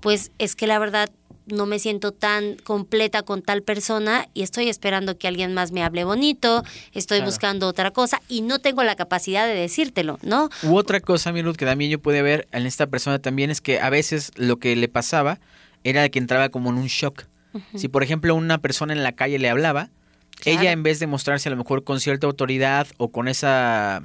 [0.02, 1.10] pues es que la verdad
[1.48, 5.84] no me siento tan completa con tal persona y estoy esperando que alguien más me
[5.84, 7.32] hable bonito, estoy Claro.
[7.32, 10.50] buscando otra cosa y no tengo la capacidad de decírtelo, ¿no?
[10.64, 13.62] U otra cosa, mi Ruth, que también yo pude ver en esta persona también es
[13.62, 15.40] que a veces lo que le pasaba
[15.84, 17.26] era que entraba como en un shock.
[17.76, 19.90] Si, por ejemplo, una persona en la calle le hablaba,
[20.42, 20.60] Claro.
[20.60, 24.04] ella en vez de mostrarse a lo mejor con cierta autoridad o con esa,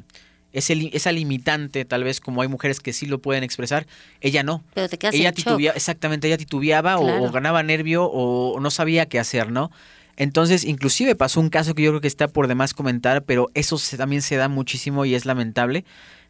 [0.52, 3.86] ese esa limitante, tal vez como hay mujeres que sí lo pueden expresar,
[4.20, 4.62] ella no.
[4.74, 7.22] Pero te quedas ella titubeaba, exactamente, ella titubeaba o- Claro.
[7.24, 9.70] o, ganaba nervio o no sabía qué hacer, ¿no?
[10.16, 13.78] Entonces, inclusive pasó un caso que yo creo que está por demás comentar, pero eso
[13.78, 15.84] se- también se da muchísimo y es lamentable,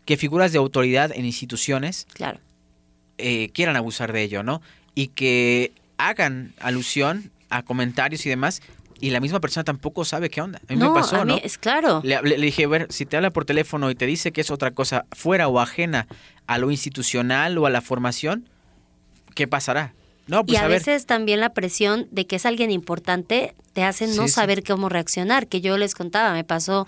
[0.05, 2.39] que figuras de autoridad en instituciones Claro.
[3.19, 4.63] eh, quieran abusar de ello, ¿no?
[4.95, 8.63] Y que hagan alusión a comentarios y demás,
[9.01, 10.61] y la misma persona tampoco sabe qué onda.
[10.69, 11.41] A mí no, me pasó, a mí ¿no?
[11.43, 12.01] es claro.
[12.05, 14.41] Le, hablé- le dije, a ver, si te habla por teléfono y te dice que
[14.43, 16.07] es otra cosa fuera o ajena
[16.47, 18.49] a lo institucional o a la formación,
[19.35, 19.95] ¿qué pasará?
[20.27, 20.79] No, y pues a, a, ver.
[20.79, 24.35] veces también la presión de que es alguien importante te hace no Sí, sí.
[24.35, 26.87] saber cómo reaccionar, que yo les contaba, me pasó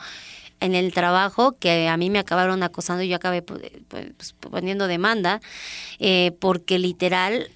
[0.60, 4.86] en el trabajo que a mí me acabaron acosando y yo acabé pues, pues, poniendo
[4.86, 5.40] demanda
[5.98, 7.48] eh, porque literal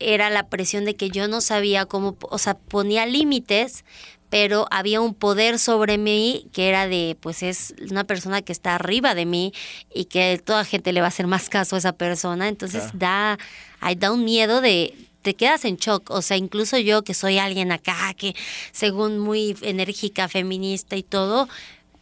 [0.00, 3.84] era la presión de que yo no sabía cómo, o sea, ponía límites,
[4.30, 8.74] pero había un poder sobre mí que era de, pues es una persona que está
[8.74, 9.52] arriba de mí
[9.94, 13.38] y que toda gente le va a hacer más caso a esa persona, entonces Claro.
[13.80, 17.38] da, da un miedo de, te quedas en shock, o sea, incluso yo que soy
[17.38, 18.34] alguien acá, que
[18.72, 21.48] según muy enérgica, feminista y todo,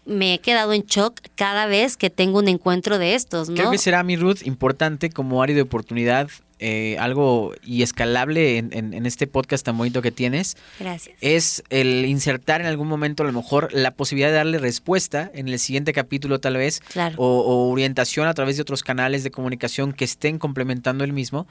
[0.05, 3.57] me he quedado en shock cada vez que tengo un encuentro de estos, ¿no?
[3.57, 6.29] Creo que será, mi Ruth, importante como área de oportunidad,
[6.59, 11.15] eh, algo y escalable en, en- en este podcast tan bonito que tienes, Gracias.
[11.21, 15.49] es el insertar en algún momento a lo mejor la posibilidad de darle respuesta en
[15.49, 17.15] el siguiente capítulo tal vez, Claro.
[17.19, 21.47] o, o orientación a través de otros canales de comunicación que estén complementando el mismo,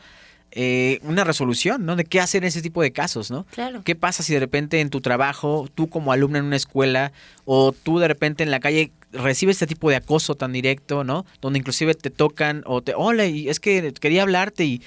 [0.51, 1.95] eh, una resolución, ¿no?
[1.95, 3.45] De qué hacer en ese tipo de casos, ¿no?
[3.51, 3.81] Claro.
[3.83, 7.11] ¿Qué pasa si de repente en tu trabajo, tú como alumna en una escuela,
[7.43, 11.25] o tú de repente en la calle recibes este tipo de acoso tan directo, ¿no?
[11.41, 14.81] Donde inclusive te tocan o te, hola, y es que quería hablarte y,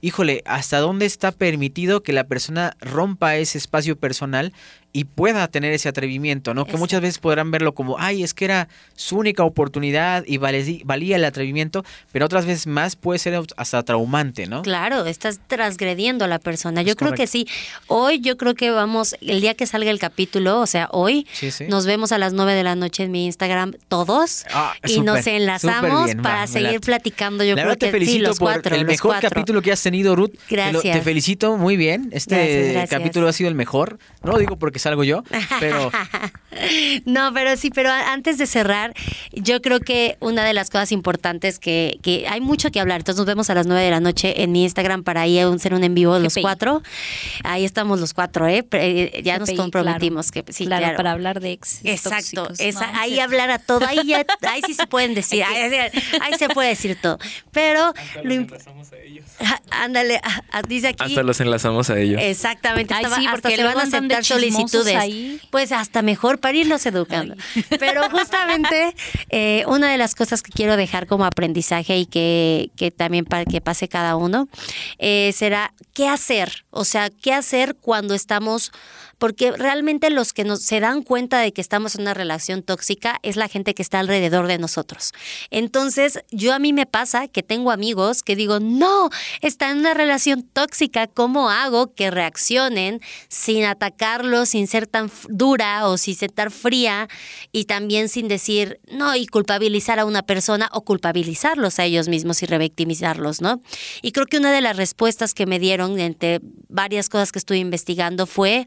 [0.00, 4.52] híjole, ¿hasta dónde está permitido que la persona rompa ese espacio personal
[4.92, 6.64] y pueda tener ese atrevimiento, ¿no?
[6.64, 11.16] Que muchas veces podrán verlo como, ay, es que era su única oportunidad y valía
[11.16, 14.62] el atrevimiento, pero otras veces más puede ser hasta traumante, ¿no?
[14.62, 16.82] Claro, estás transgrediendo a la persona.
[16.82, 17.46] Yo Es creo que sí.
[17.86, 21.50] Hoy yo creo que vamos, el día que salga el capítulo, o sea, hoy Sí,
[21.50, 21.66] sí.
[21.68, 25.26] nos vemos a las 9 de la noche en mi Instagram todos Ah, y nos
[25.26, 27.44] enlazamos bien, para seguir platicando.
[27.44, 29.28] Yo la creo verdad te que felicito sí, los por cuatro, el los mejor cuatro.
[29.30, 30.30] capítulo que has tenido, Ruth.
[30.48, 31.04] Te lo- Te, Gracias.
[31.04, 32.08] felicito muy bien.
[32.12, 32.90] Este Gracias, gracias.
[32.90, 33.98] capítulo ha sido el mejor.
[34.22, 35.22] No lo digo porque que salgo yo,
[35.60, 35.90] pero
[37.04, 38.94] no, pero sí, pero antes de cerrar,
[39.32, 43.18] yo creo que una de las cosas importantes que, que hay mucho que hablar, entonces
[43.18, 45.84] nos vemos a las 9 de la noche en mi Instagram para ahí hacer un
[45.84, 46.42] en vivo los GPI.
[46.42, 46.82] cuatro.
[47.44, 48.62] Ahí estamos los cuatro, ¿eh?
[48.62, 50.96] Pre- Ya nos comprometimos que sí, claro, claro.
[50.96, 51.80] para hablar de ex.
[51.84, 52.98] Exacto, tóxicos, esa- ¿no?
[53.00, 55.56] ahí hablar a todo, ahí ya, ahí sí se pueden decir, ahí,
[56.20, 57.18] ahí se puede decir todo.
[57.52, 58.56] Pero lo imp-
[59.40, 60.20] Ah, ándale,
[60.52, 61.04] ah, dice aquí.
[61.04, 62.20] Hasta los enlazamos a ellos.
[62.22, 65.02] Exactamente, Ay, estaba- sí, hasta porque se van a aceptar chismosos solicitudes.
[65.02, 65.40] ahí.
[65.50, 67.34] Pues hasta mejor para irlos educando.
[67.78, 68.94] Pero justamente
[69.30, 73.44] eh, una de las cosas que quiero dejar como aprendizaje y que, que también para
[73.44, 74.48] que pase cada uno
[74.98, 76.64] eh, será qué hacer.
[76.70, 78.72] O sea, qué hacer cuando estamos
[79.18, 83.18] porque realmente los que nos, se dan cuenta de que estamos en una relación tóxica
[83.22, 85.12] es la gente que está alrededor de nosotros.
[85.50, 89.10] Entonces, yo a mí me pasa que tengo amigos que digo, no,
[89.40, 95.86] está en una relación tóxica, ¿cómo hago que reaccionen sin atacarlos, sin ser tan dura
[95.88, 97.08] o sin ser tan fría
[97.52, 102.42] y también sin decir, no, y culpabilizar a una persona o culpabilizarlos a ellos mismos
[102.42, 103.60] y revictimizarlos, ¿no?
[104.02, 107.58] Y creo que una de las respuestas que me dieron entre varias cosas que estuve
[107.58, 108.66] investigando fue,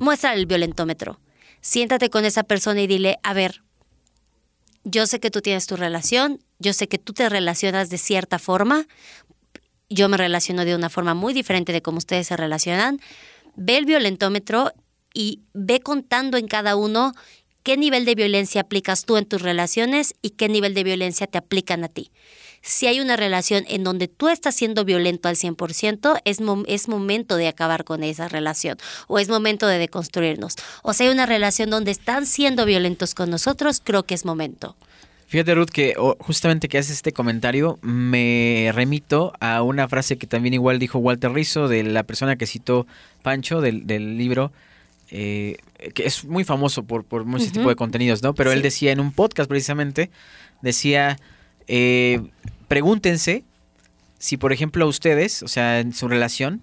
[0.00, 1.20] muestra el violentómetro.
[1.60, 3.62] Siéntate con esa persona y dile, a ver,
[4.82, 8.38] yo sé que tú tienes tu relación, yo sé que tú te relacionas de cierta
[8.38, 8.86] forma,
[9.90, 12.98] yo me relaciono de una forma muy diferente de cómo ustedes se relacionan.
[13.56, 14.72] Ve el violentómetro
[15.12, 17.12] y ve contando en cada uno
[17.62, 21.36] qué nivel de violencia aplicas tú en tus relaciones y qué nivel de violencia te
[21.36, 22.10] aplican a ti.
[22.62, 26.88] Si hay una relación en donde tú estás siendo violento al 100%, es, mom- es
[26.88, 28.76] momento de acabar con esa relación
[29.08, 30.56] o es momento de deconstruirnos.
[30.82, 34.76] O si hay una relación donde están siendo violentos con nosotros, creo que es momento.
[35.26, 40.54] Fíjate, Ruth, que justamente que haces este comentario, me remito a una frase que también
[40.54, 42.86] igual dijo Walter Rizzo, de la persona que citó
[43.22, 44.50] Pancho del, del libro,
[45.12, 45.56] eh,
[45.94, 47.52] que es muy famoso por, por ese Ujú.
[47.52, 48.34] tipo de contenidos, ¿no?
[48.34, 50.10] Pero él decía en un podcast precisamente,
[50.62, 51.16] decía,
[51.72, 52.20] eh,
[52.68, 53.44] pregúntense
[54.18, 56.60] si, por ejemplo, ustedes, o sea, en su relación,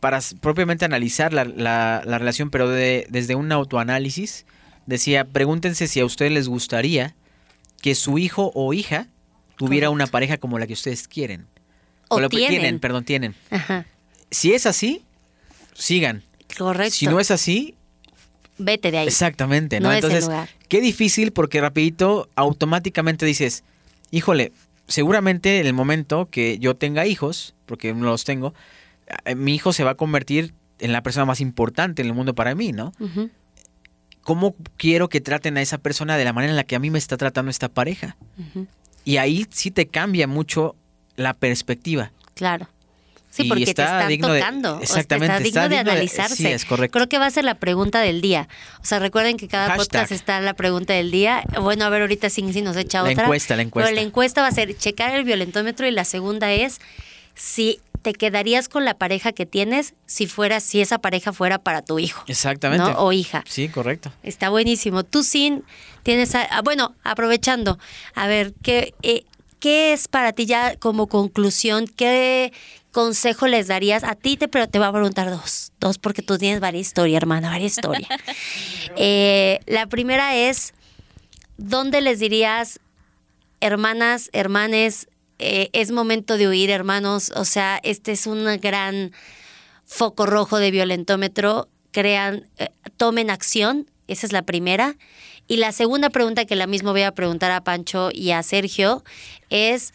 [0.00, 4.46] para propiamente analizar la, la- la relación, pero de- desde un autoanálisis,
[4.86, 7.14] decía, pregúntense si a ustedes les gustaría
[7.82, 9.08] que su hijo o hija
[9.56, 9.92] tuviera Correcto.
[9.92, 11.46] una pareja como la que ustedes quieren.
[12.08, 12.78] O Con la- tienen.
[12.78, 13.34] perdón, tienen.
[13.50, 13.84] Ajá,
[14.30, 15.02] Si es así,
[15.74, 16.22] sigan.
[16.56, 16.94] correcto.
[16.94, 17.74] Si no es así,
[18.56, 19.06] Vete de ahí.
[19.08, 19.88] exactamente, ¿no?
[19.88, 20.48] No es el Entonces, lugar.
[20.68, 23.62] qué difícil porque rapidito automáticamente dices,
[24.10, 24.52] híjole,
[24.86, 28.54] seguramente en el momento que yo tenga hijos, porque no los tengo,
[29.24, 32.34] eh, mi hijo se va a convertir en la persona más importante en el mundo
[32.34, 32.92] para mí, ¿no?
[34.22, 36.90] ¿Cómo quiero que traten a esa persona de la manera en la que a mí
[36.90, 38.16] me está tratando esta pareja?
[39.04, 40.76] Y ahí sí te cambia mucho
[41.16, 42.12] la perspectiva.
[42.34, 42.68] Claro.
[43.30, 44.72] Sí, porque te está están digno de- tocando.
[44.74, 46.36] o sea, exactamente, está digno está de digno de- analizarse.
[46.36, 46.92] sí, es correcto.
[46.94, 48.48] Creo que va a ser la pregunta del día.
[48.82, 49.86] O sea, recuerden que cada Hashtag.
[49.86, 51.44] podcast está la pregunta del día.
[51.60, 53.24] Bueno, a ver, ahorita sí, sí nos echa La otra.
[53.24, 53.88] encuesta, la encuesta.
[53.90, 56.80] Pero la encuesta va a ser checar el violentómetro y la segunda es
[57.34, 61.82] si te quedarías con la pareja que tienes si fuera, si esa pareja fuera para
[61.82, 62.24] tu hijo.
[62.28, 62.84] Exactamente.
[62.84, 62.98] ¿no?
[62.98, 63.44] O hija.
[63.46, 64.12] Sí, correcto.
[64.22, 65.02] Está buenísimo.
[65.04, 65.64] Tú, Sin,
[66.02, 66.34] tienes.
[66.34, 67.78] a- ah, bueno, aprovechando,
[68.14, 69.24] a ver, ¿qué, eh,
[69.60, 71.86] ¿qué es para ti ya como conclusión?
[71.88, 72.52] ¿Qué
[72.98, 74.02] consejo les darías?
[74.02, 75.70] A ti te, pero te voy a preguntar dos.
[75.78, 78.08] Dos, porque tú tienes varias historias, hermana, varias historias.
[78.96, 80.74] Eh, la primera es:
[81.58, 82.80] ¿dónde les dirías,
[83.60, 85.06] hermanas, hermanes,
[85.38, 87.30] eh, es momento de huir, hermanos?
[87.36, 89.12] O sea, este es un gran
[89.84, 94.96] foco rojo de violentómetro, crean, eh, tomen acción, esa es la primera.
[95.46, 99.04] Y la segunda pregunta que la misma voy a preguntar a Pancho y a Sergio
[99.50, 99.92] es,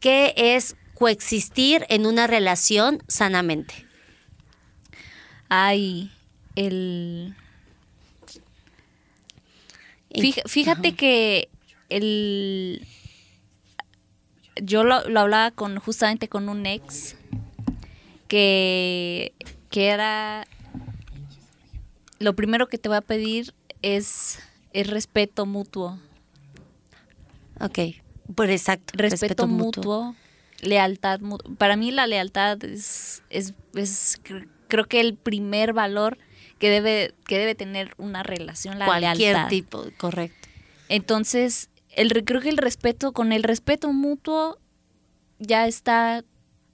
[0.00, 3.86] ¿qué es coexistir en una relación sanamente?
[5.48, 6.12] Hay
[6.56, 7.34] el...
[10.44, 11.48] Fíjate que
[11.88, 12.86] el...
[14.62, 17.16] Yo lo, lo hablaba con justamente con un ex
[18.28, 19.32] que,
[19.70, 20.46] que era...
[22.18, 24.38] Lo primero que te voy a pedir es,
[24.74, 25.98] es respeto mutuo.
[27.58, 27.78] Ok,
[28.34, 28.92] pues exacto.
[28.96, 30.14] respeto, mutuo,
[30.62, 31.20] lealtad.
[31.58, 36.18] Para mí la lealtad es, es, es cr- creo que el primer valor
[36.58, 39.48] que debe, que debe tener una relación, la Cualquier lealtad.
[39.48, 40.48] tipo, correcto.
[40.88, 44.58] Entonces, el, re- creo que el respeto, con el respeto mutuo
[45.38, 46.24] ya está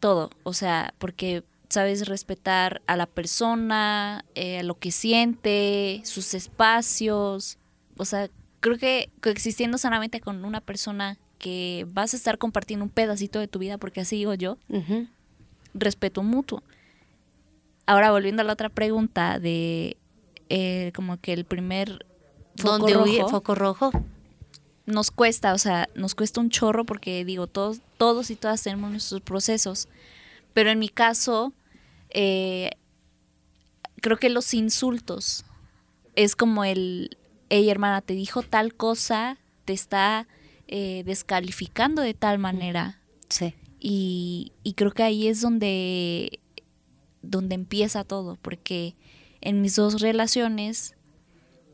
[0.00, 0.30] todo.
[0.42, 7.58] O sea, porque sabes respetar a la persona, eh, lo que siente, sus espacios.
[7.96, 8.28] O sea,
[8.60, 13.48] creo que coexistiendo sanamente con una persona que vas a estar compartiendo un pedacito de
[13.48, 14.58] tu vida, porque así digo yo,
[15.74, 16.62] respeto mutuo.
[17.86, 19.96] Ahora, volviendo a la otra pregunta de
[20.48, 22.06] eh, como que el primer
[22.56, 23.90] foco ¿Dónde rojo, Foco rojo.
[24.86, 28.90] nos cuesta, o sea, nos cuesta un chorro porque digo, todos, todos y todas tenemos
[28.90, 29.88] nuestros procesos.
[30.54, 31.52] Pero en mi caso,
[32.10, 32.70] eh,
[34.00, 35.44] creo que los insultos
[36.14, 37.16] es como el,
[37.50, 40.26] hey hermana, te dijo tal cosa, te está
[40.68, 43.00] eh, descalificando de tal manera.
[43.28, 43.54] Sí.
[43.78, 46.40] Y, y creo que ahí es donde,
[47.22, 48.96] donde empieza todo, porque
[49.40, 50.94] en mis dos relaciones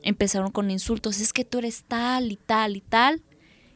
[0.03, 3.23] empezaron con insultos, es que tú eres tal y tal y tal.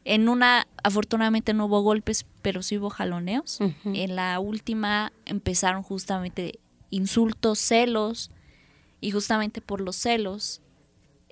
[0.05, 3.59] En una, afortunadamente no hubo golpes, pero sí hubo jaloneos.
[3.85, 6.61] En la última empezaron justamente
[6.91, 8.31] insultos, celos,
[9.01, 10.63] y justamente por los celos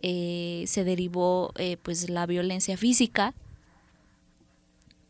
[0.02, 3.34] eh, se derivó eh, pues la violencia física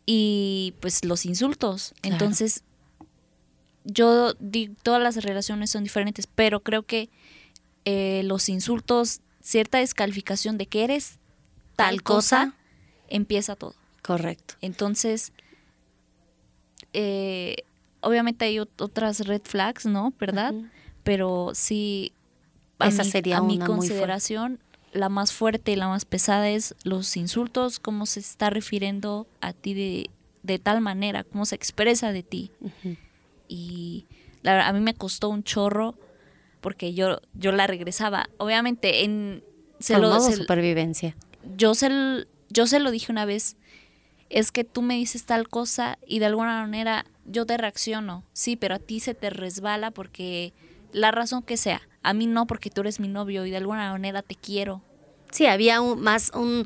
[0.06, 1.94] y pues los insultos.
[2.00, 2.14] Claro.
[2.16, 2.62] Entonces,
[3.84, 7.10] yo digo, todas las relaciones son diferentes, pero creo que
[7.84, 11.18] eh, los insultos, cierta descalificación de que eres
[11.76, 12.56] tal, Tal cosa, cosa.
[13.08, 13.74] empieza todo.
[14.02, 14.54] Correcto.
[14.60, 15.32] Entonces,
[16.92, 17.56] eh,
[18.00, 20.12] obviamente hay ot- otras red flags, ¿no?
[20.18, 20.54] ¿Verdad?
[21.02, 22.12] Pero sí,
[22.78, 23.88] a Esa mi, sería a mi una muy fuerte.
[23.88, 24.60] consideración,
[24.94, 29.52] la más fuerte y la más pesada es los insultos, cómo se está refiriendo a
[29.52, 30.10] ti de,
[30.42, 32.50] de tal manera, cómo se expresa de ti.
[33.48, 34.06] Y
[34.42, 35.94] la a mí me costó un chorro
[36.60, 38.28] porque yo, yo la regresaba.
[38.38, 39.42] Obviamente, en...
[39.80, 41.14] Se lo, modo se- supervivencia.
[41.56, 41.90] yo se,
[42.48, 43.56] yo se lo dije una vez,
[44.30, 48.56] es que tú me dices tal cosa y de alguna manera yo te reacciono, sí,
[48.56, 50.52] pero a ti se te resbala porque
[50.94, 53.90] la razón que sea, a mí no porque tú eres mi novio y de alguna
[53.92, 54.82] manera te quiero.
[55.30, 56.64] Sí, había un, más un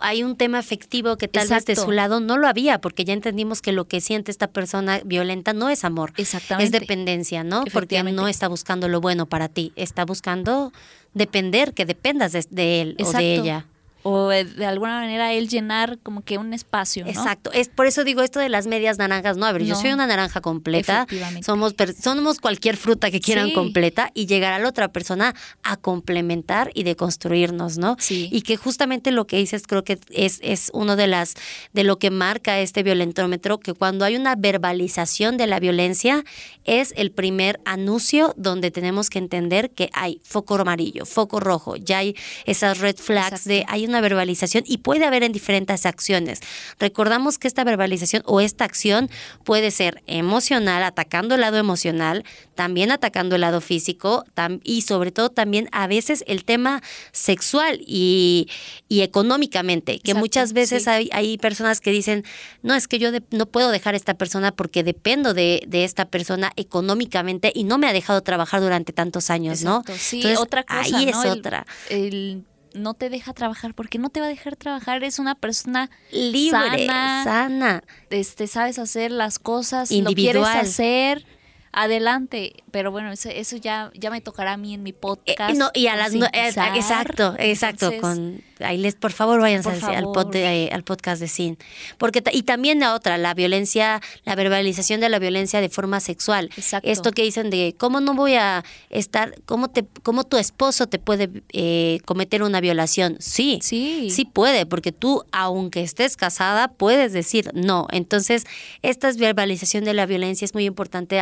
[0.00, 1.84] hay un tema afectivo que tal vez de Exacto.
[1.84, 5.52] su lado no lo había, porque ya entendimos que lo que siente esta persona violenta
[5.52, 6.64] no es amor, Exactamente.
[6.64, 7.64] es dependencia, ¿no?
[7.72, 10.72] Porque no está buscando lo bueno para ti, está buscando
[11.12, 13.18] depender, que dependas de, de él o Exacto.
[13.18, 13.66] de ella.
[14.02, 17.10] O eh, de alguna manera él llenar como que un espacio, ¿no?
[17.10, 19.92] Exacto, es por eso digo esto de las medias naranjas, no, a ver, yo soy
[19.92, 21.06] una naranja completa,
[21.44, 23.52] somos somos cualquier fruta que quieran Sí.
[23.54, 27.96] completa y llegar a la otra persona a complementar y de construirnos, ¿no?
[27.98, 28.28] Sí.
[28.32, 31.34] Y que justamente lo que dices creo que es es uno de las
[31.72, 36.24] de lo que marca este violentómetro que cuando hay una verbalización de la violencia
[36.64, 41.98] es el primer anuncio donde tenemos que entender que hay foco amarillo, foco rojo, ya
[41.98, 46.40] hay esas red flags de hay una verbalización y puede haber en diferentes acciones.
[46.78, 49.10] Recordamos que esta verbalización o esta acción
[49.44, 52.24] puede ser emocional, atacando el lado emocional,
[52.54, 54.24] también atacando el lado físico
[54.64, 56.82] y sobre todo también a veces el tema
[57.12, 58.48] sexual y,
[58.88, 60.90] y económicamente, que Exacto, muchas veces sí.
[60.90, 62.24] hay, hay personas que dicen,
[62.62, 65.84] no, es que yo de- no puedo dejar a esta persona porque dependo de, de
[65.84, 69.82] esta persona económicamente y no me ha dejado trabajar durante tantos años, ¿no?
[69.98, 71.18] Sí, Entonces, otra cosa, Ahí ¿no?
[71.20, 71.66] es El- otra.
[71.88, 75.90] el no te deja trabajar, porque no te va a dejar trabajar, es una persona
[76.12, 77.84] Libre, sana, sana.
[78.10, 80.58] este, sabes hacer las cosas, lo quieres Individual.
[80.58, 81.26] hacer,
[81.72, 82.54] adelante.
[82.70, 85.56] Pero bueno, eso, eso ya, ya me tocará a mí en mi Eh, podcast.
[85.56, 89.62] no, y a las no- eh, exacto, exacto, Entonces, con ahí les por favor vayan
[89.62, 91.56] Por al, pod al podcast de Sin.
[91.98, 96.50] Porque y también la otra, la violencia, la verbalización de la violencia de forma sexual.
[96.56, 96.88] Exacto.
[96.88, 100.98] Esto que dicen de cómo no voy a estar, cómo te cómo tu esposo te
[100.98, 103.16] puede eh, cometer una violación.
[103.18, 103.58] Sí.
[103.62, 104.10] Sí.
[104.10, 107.86] Sí puede, porque tú, aunque estés casada, puedes decir no.
[107.90, 108.44] Entonces,
[108.82, 111.18] esta verbalización de la violencia es muy importante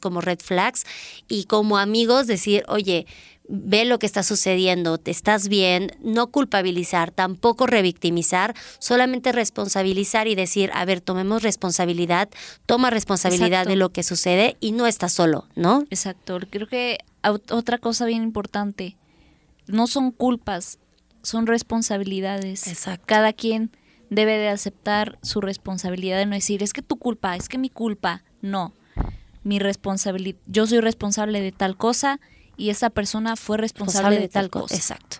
[0.00, 0.84] como red flags
[1.28, 3.06] y como amigos decir, oye,
[3.48, 10.34] ve lo que está sucediendo, te estás bien, no culpabilizar, tampoco revictimizar, solamente responsabilizar y
[10.34, 12.28] decir, a ver, tomemos responsabilidad,
[12.66, 13.70] toma responsabilidad Exacto.
[13.70, 15.84] de lo que sucede y no estás solo, ¿no?
[15.90, 16.38] Exacto.
[16.50, 16.98] Creo que
[17.50, 18.96] otra cosa bien importante,
[19.66, 20.78] no son culpas,
[21.22, 22.66] son responsabilidades.
[22.66, 23.04] Exacto.
[23.06, 23.70] Cada quien
[24.10, 27.70] debe de aceptar su responsabilidad de no decir, es que tu culpa, es que mi
[27.70, 28.22] culpa.
[28.40, 28.72] No.
[29.46, 32.18] Mi responsabilidad, yo soy responsable de tal cosa
[32.56, 34.74] y esa persona fue responsable, de tal cosa.
[34.74, 35.18] Exacto.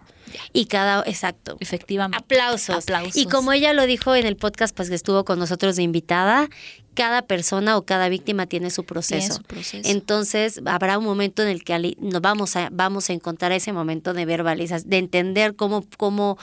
[0.53, 1.57] Y cada, exacto.
[1.61, 2.19] Efectivamente.
[2.19, 2.83] Aplausos.
[2.85, 3.17] Aplausos.
[3.17, 6.49] Y como ella lo dijo en el podcast, pues que estuvo con nosotros de invitada,
[6.95, 9.19] cada persona o cada víctima tiene su proceso.
[9.29, 9.89] Tiene su proceso.
[9.89, 13.73] Entonces habrá un momento en el que ali- nos vamos a, vamos a encontrar ese
[13.73, 16.37] momento de verbalizar, de entender cómo, cómo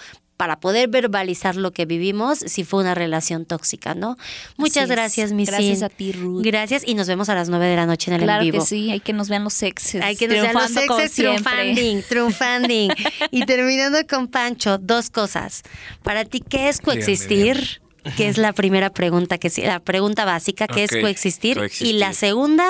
[0.43, 4.17] para poder verbalizar lo que vivimos si fue una relación tóxica, ¿no?
[4.57, 4.89] Muchas es.
[4.89, 6.41] gracias, mi Gracias a ti, Ruth.
[6.43, 8.51] Gracias y nos vemos a las nueve de la noche en el Claro en que
[8.51, 8.65] vivo.
[8.65, 10.03] sí, hay que nos vean los exes.
[10.03, 11.43] Hay que nos vean los triunfando como exes siempre.
[11.53, 12.91] triunfanding, triunfanding.
[13.31, 15.61] y terminando con Pancho, dos cosas.
[16.03, 17.81] Para ti, ¿qué es Dígame, coexistir?
[18.17, 21.55] Que es la primera pregunta, que sí- la pregunta básica, ¿qué Ok, es coexistir?
[21.57, 21.87] coexistir.
[21.95, 22.65] Y la segunda,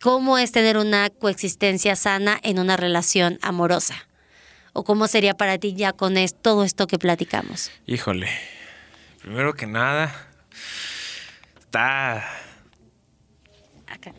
[0.00, 4.06] ¿cómo es tener una coexistencia sana en una relación amorosa?
[4.76, 7.70] ¿O cómo sería para ti ya con es- todo esto que platicamos?
[7.86, 8.28] Híjole,
[9.22, 10.14] primero que nada,
[11.60, 12.18] está,
[13.86, 14.12] Acá.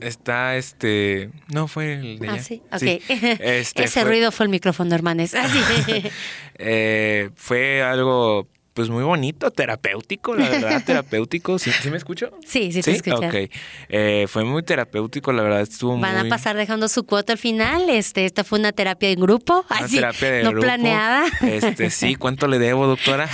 [0.00, 2.42] está este, no fue el de Ah, allá.
[2.42, 2.82] sí, ok.
[3.40, 5.32] Este, Ese fue- ruido fue el micrófono, hermanes.
[6.62, 8.46] Eh, fue algo,
[8.80, 11.58] pues muy bonito, terapéutico, la verdad, terapéutico.
[11.58, 12.30] ¿Sí, sí me escucho?
[12.46, 13.34] Sí, sí te escuchas.
[13.34, 13.50] Ok.
[13.90, 16.26] Eh, fue muy terapéutico, la verdad, estuvo Van muy...
[16.26, 17.90] a pasar dejando su cuota al final.
[17.90, 20.62] Este, esta fue una terapia en grupo, Una así, terapia de no grupo.
[20.64, 21.26] planeada.
[21.42, 23.28] Este, sí, ¿cuánto le debo, doctora?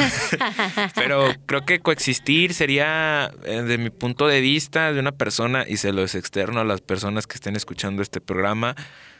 [0.96, 5.76] Pero creo que coexistir sería, eh, de mi punto de vista, de una persona, y
[5.76, 8.74] se lo es externo a las personas que estén escuchando este programa,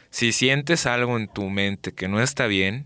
[0.09, 2.85] si sientes algo en tu mente que no está bien,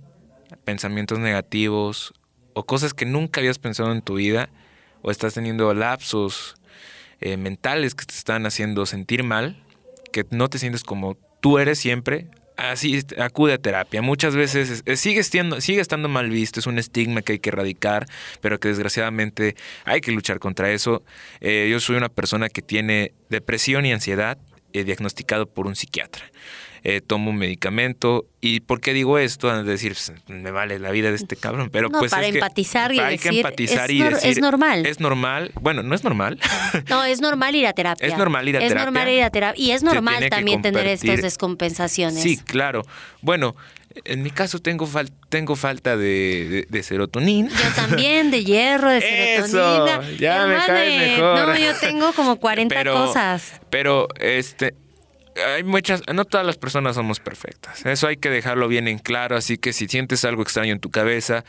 [0.64, 2.14] pensamientos negativos
[2.54, 4.50] o cosas que nunca habías pensado en tu vida,
[5.02, 6.56] o estás teniendo lapsos
[7.20, 9.64] eh, mentales que te están haciendo sentir mal,
[10.12, 12.28] que no te sientes como tú eres siempre,
[12.58, 14.02] así acude a terapia.
[14.02, 18.06] Muchas veces sigue, sigue estando mal visto, es un estigma que hay que erradicar,
[18.42, 21.04] pero que desgraciadamente hay que luchar contra eso.
[21.40, 24.38] Eh, yo soy una persona que tiene depresión y ansiedad
[24.74, 26.24] eh, diagnosticado por un psiquiatra.
[26.84, 28.26] Eh, tomo un medicamento.
[28.42, 29.56] ¿Y por qué digo esto?
[29.60, 31.70] Es decir, pues, me vale la vida de este cabrón.
[31.72, 34.30] Pero No, pues para es que empatizar y hay que decir, empatizar es y decir.
[34.32, 34.86] es normal.
[34.88, 35.52] Es normal.
[35.62, 36.40] Bueno, no es normal.
[36.90, 38.08] No, es normal ir a terapia.
[38.08, 38.86] Es normal ir a Es terapia.
[38.86, 39.64] normal ir a terapia.
[39.64, 42.24] Y es normal que también tener estas descompensaciones.
[42.24, 42.82] Sí, claro.
[43.22, 43.56] Bueno,
[44.06, 47.50] en mi caso tengo, fal- tengo falta de, de, de serotonina.
[47.50, 50.18] Yo también, de hierro, de Eso, serotonina.
[50.18, 51.48] ya me mejor.
[51.50, 53.60] No, yo tengo como 40 pero, cosas.
[53.70, 54.74] Pero, este,
[55.36, 57.86] hay muchas, no todas las personas somos perfectas.
[57.86, 59.36] Eso hay que dejarlo bien en claro.
[59.36, 61.44] Así que si sientes algo extraño en tu cabeza,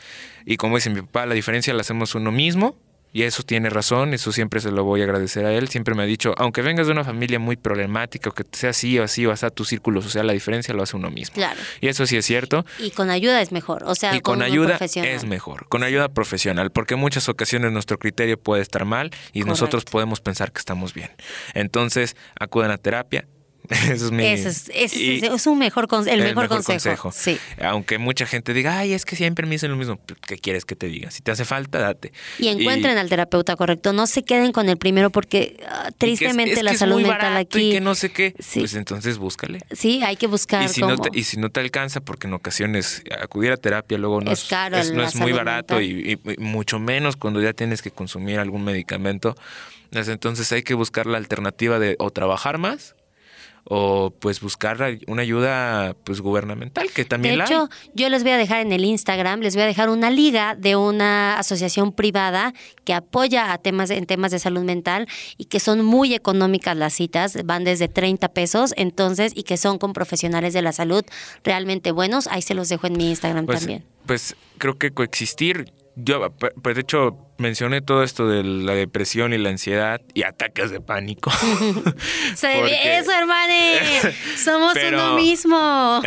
[0.45, 2.77] y como dice mi papá, la diferencia la hacemos uno mismo.
[3.15, 5.67] Y eso tiene razón, eso siempre se lo voy a agradecer a él.
[5.69, 8.97] Siempre me ha dicho, aunque vengas de una familia muy problemática, o que sea así
[8.97, 11.35] o así, o sea tu círculo social, la diferencia lo hace uno mismo.
[11.35, 11.59] Claro.
[11.79, 12.65] Y eso sí es cierto.
[12.79, 13.83] Y con ayuda es mejor.
[13.85, 15.11] O sea, Y con un ayuda profesional.
[15.11, 19.41] es mejor, con ayuda profesional, porque en muchas ocasiones nuestro criterio puede estar mal y
[19.41, 19.45] Correcto.
[19.47, 21.11] nosotros podemos pensar que estamos bien.
[21.53, 23.27] Entonces, acudan a terapia.
[23.69, 24.25] Eso es mi.
[24.25, 27.11] Ese es, y- es- es un mejor, conse- el, mejor, consejo.
[27.11, 27.37] Sí.
[27.61, 29.99] Aunque mucha gente diga, ay, es que siempre me dicen lo mismo.
[30.27, 31.11] ¿Qué quieres que te diga?
[31.11, 32.11] Si te hace falta, date.
[32.39, 33.93] Y encuentren al terapeuta correcto.
[33.93, 37.37] No se queden con el primero porque ah, y tristemente es la salud muy mental
[37.37, 37.69] aquí.
[37.69, 38.33] Y que no sé qué.
[38.39, 38.59] Sí.
[38.59, 39.59] Pues entonces búscale.
[39.71, 40.95] Sí, hay que buscar Y si, cómo.
[40.95, 44.31] no te, y si no te alcanza, porque en ocasiones acudir a terapia luego no
[44.31, 47.91] Es caro no es muy barato y, y- y mucho menos cuando ya tienes que
[47.91, 49.35] consumir algún medicamento.
[49.91, 52.95] Pues Entonces hay que buscar la alternativa de o trabajar más
[53.65, 57.51] o pues buscar una ayuda pues gubernamental que De también la hay.
[57.51, 60.55] hecho, yo les voy a dejar en el Instagram, les voy a dejar una liga
[60.55, 62.53] de una asociación privada
[62.83, 65.07] que apoya a temas en temas de salud mental
[65.37, 69.77] y que son muy económicas las citas, van desde 30 pesos, entonces y que son
[69.77, 71.03] con profesionales de la salud
[71.43, 72.27] realmente buenos.
[72.27, 73.83] Ahí se los dejo en mi Instagram pues, también.
[74.05, 76.31] pues creo que coexistir yo
[76.61, 80.79] pues de hecho mencioné todo esto de la depresión y la ansiedad y ataques de
[80.81, 81.29] pánico
[82.35, 83.79] Se porque- eso, hermane.
[84.37, 85.57] Somos Pero- uno mismo.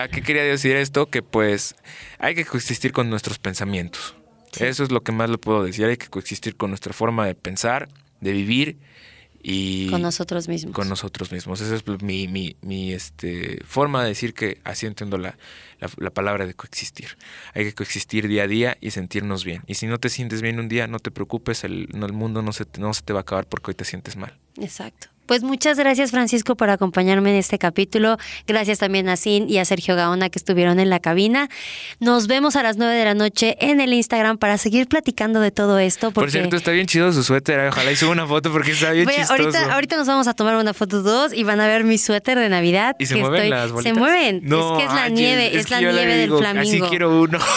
[0.00, 1.06] ¿A qué quería decir esto?
[1.06, 1.74] Que pues
[2.18, 4.14] hay que coexistir con nuestros pensamientos.
[4.58, 5.84] Eso es lo que más le puedo decir.
[5.86, 7.88] Hay que coexistir con nuestra forma de pensar,
[8.20, 8.78] de vivir
[9.42, 10.74] y Con nosotros mismos.
[10.74, 11.60] con nosotros mismos.
[11.60, 15.36] Esa es mi, mi, mi, este, forma de decir que así entiendo la,
[15.80, 17.16] la, la palabra de coexistir.
[17.54, 19.62] Hay que coexistir día a día y sentirnos bien.
[19.66, 22.52] Y si no te sientes bien un día, no te preocupes, el, el mundo no
[22.52, 24.36] se, te- no se te va a acabar porque hoy te sientes mal.
[24.58, 25.08] Exacto.
[25.30, 28.16] Pues muchas gracias Francisco por acompañarme en este capítulo.
[28.48, 31.48] Gracias también a Sin y a Sergio Gaona que estuvieron en la cabina.
[32.00, 35.52] Nos vemos a las 9 de la noche en el Instagram para seguir platicando de
[35.52, 36.10] todo esto.
[36.10, 37.60] Porque Por cierto, está bien chido su suéter.
[37.68, 39.40] Ojalá y suba una foto porque está bien Voy a- chistoso.
[39.44, 42.36] ahorita, ahorita nos vamos a tomar una foto dos y van a ver mi suéter
[42.36, 42.96] de Navidad.
[42.98, 43.98] ¿Y se que mueven estoy- las Se bolitas?
[43.98, 44.40] mueven.
[44.42, 46.84] No, es que es la nieve, es, que la nieve del digo, flamingo.
[46.86, 47.38] Así quiero uno.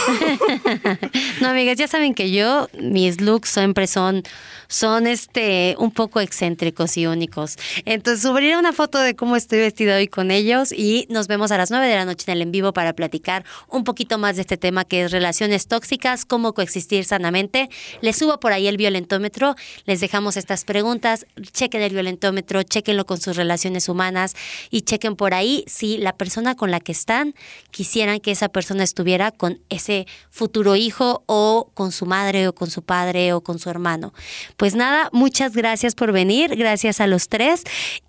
[1.42, 4.22] No, amigas, ya saben que yo, mis looks siempre son,
[4.68, 7.58] son este, un poco excéntricos y únicos.
[7.86, 11.58] Entonces, subiré una foto de cómo estoy vestida hoy con ellos y nos vemos a
[11.58, 14.42] las 9 de la noche en el en vivo para platicar un poquito más de
[14.42, 17.70] este tema que es relaciones tóxicas, cómo coexistir sanamente.
[18.02, 23.20] Les subo por ahí el violentómetro, les dejamos estas preguntas, chequen el violentómetro, chequenlo con
[23.20, 24.36] sus relaciones humanas
[24.70, 27.34] y chequen por ahí si la persona con la que están
[27.72, 32.70] quisieran que esa persona estuviera con ese futuro hijo o con su madre o con
[32.70, 34.14] su padre o con su hermano.
[34.58, 37.53] Pues nada, muchas gracias por venir, gracias a los tres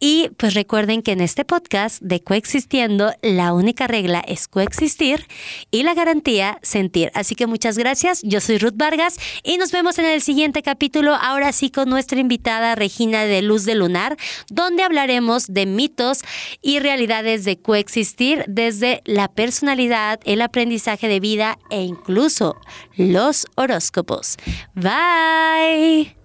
[0.00, 5.26] Y pues recuerden que en este podcast de Coexistiendo, la única regla es coexistir
[5.70, 7.10] y la garantía sentir.
[7.14, 8.20] Así que muchas gracias.
[8.22, 12.20] Yo soy Ruth Vargas y nos vemos en el siguiente capítulo, ahora sí con nuestra
[12.20, 14.16] invitada Regina de Luz de Lunar,
[14.50, 16.20] donde hablaremos de mitos
[16.62, 22.56] y realidades de coexistir desde la personalidad, el aprendizaje de vida e incluso
[22.96, 24.36] los horóscopos.
[24.74, 26.23] Bye.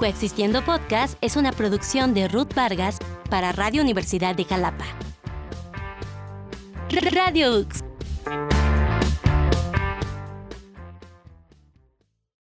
[0.00, 2.96] Coexistiendo Podcast es una producción de Ruth Vargas
[3.28, 4.86] para Radio Universidad de Jalapa.
[7.12, 7.66] Radio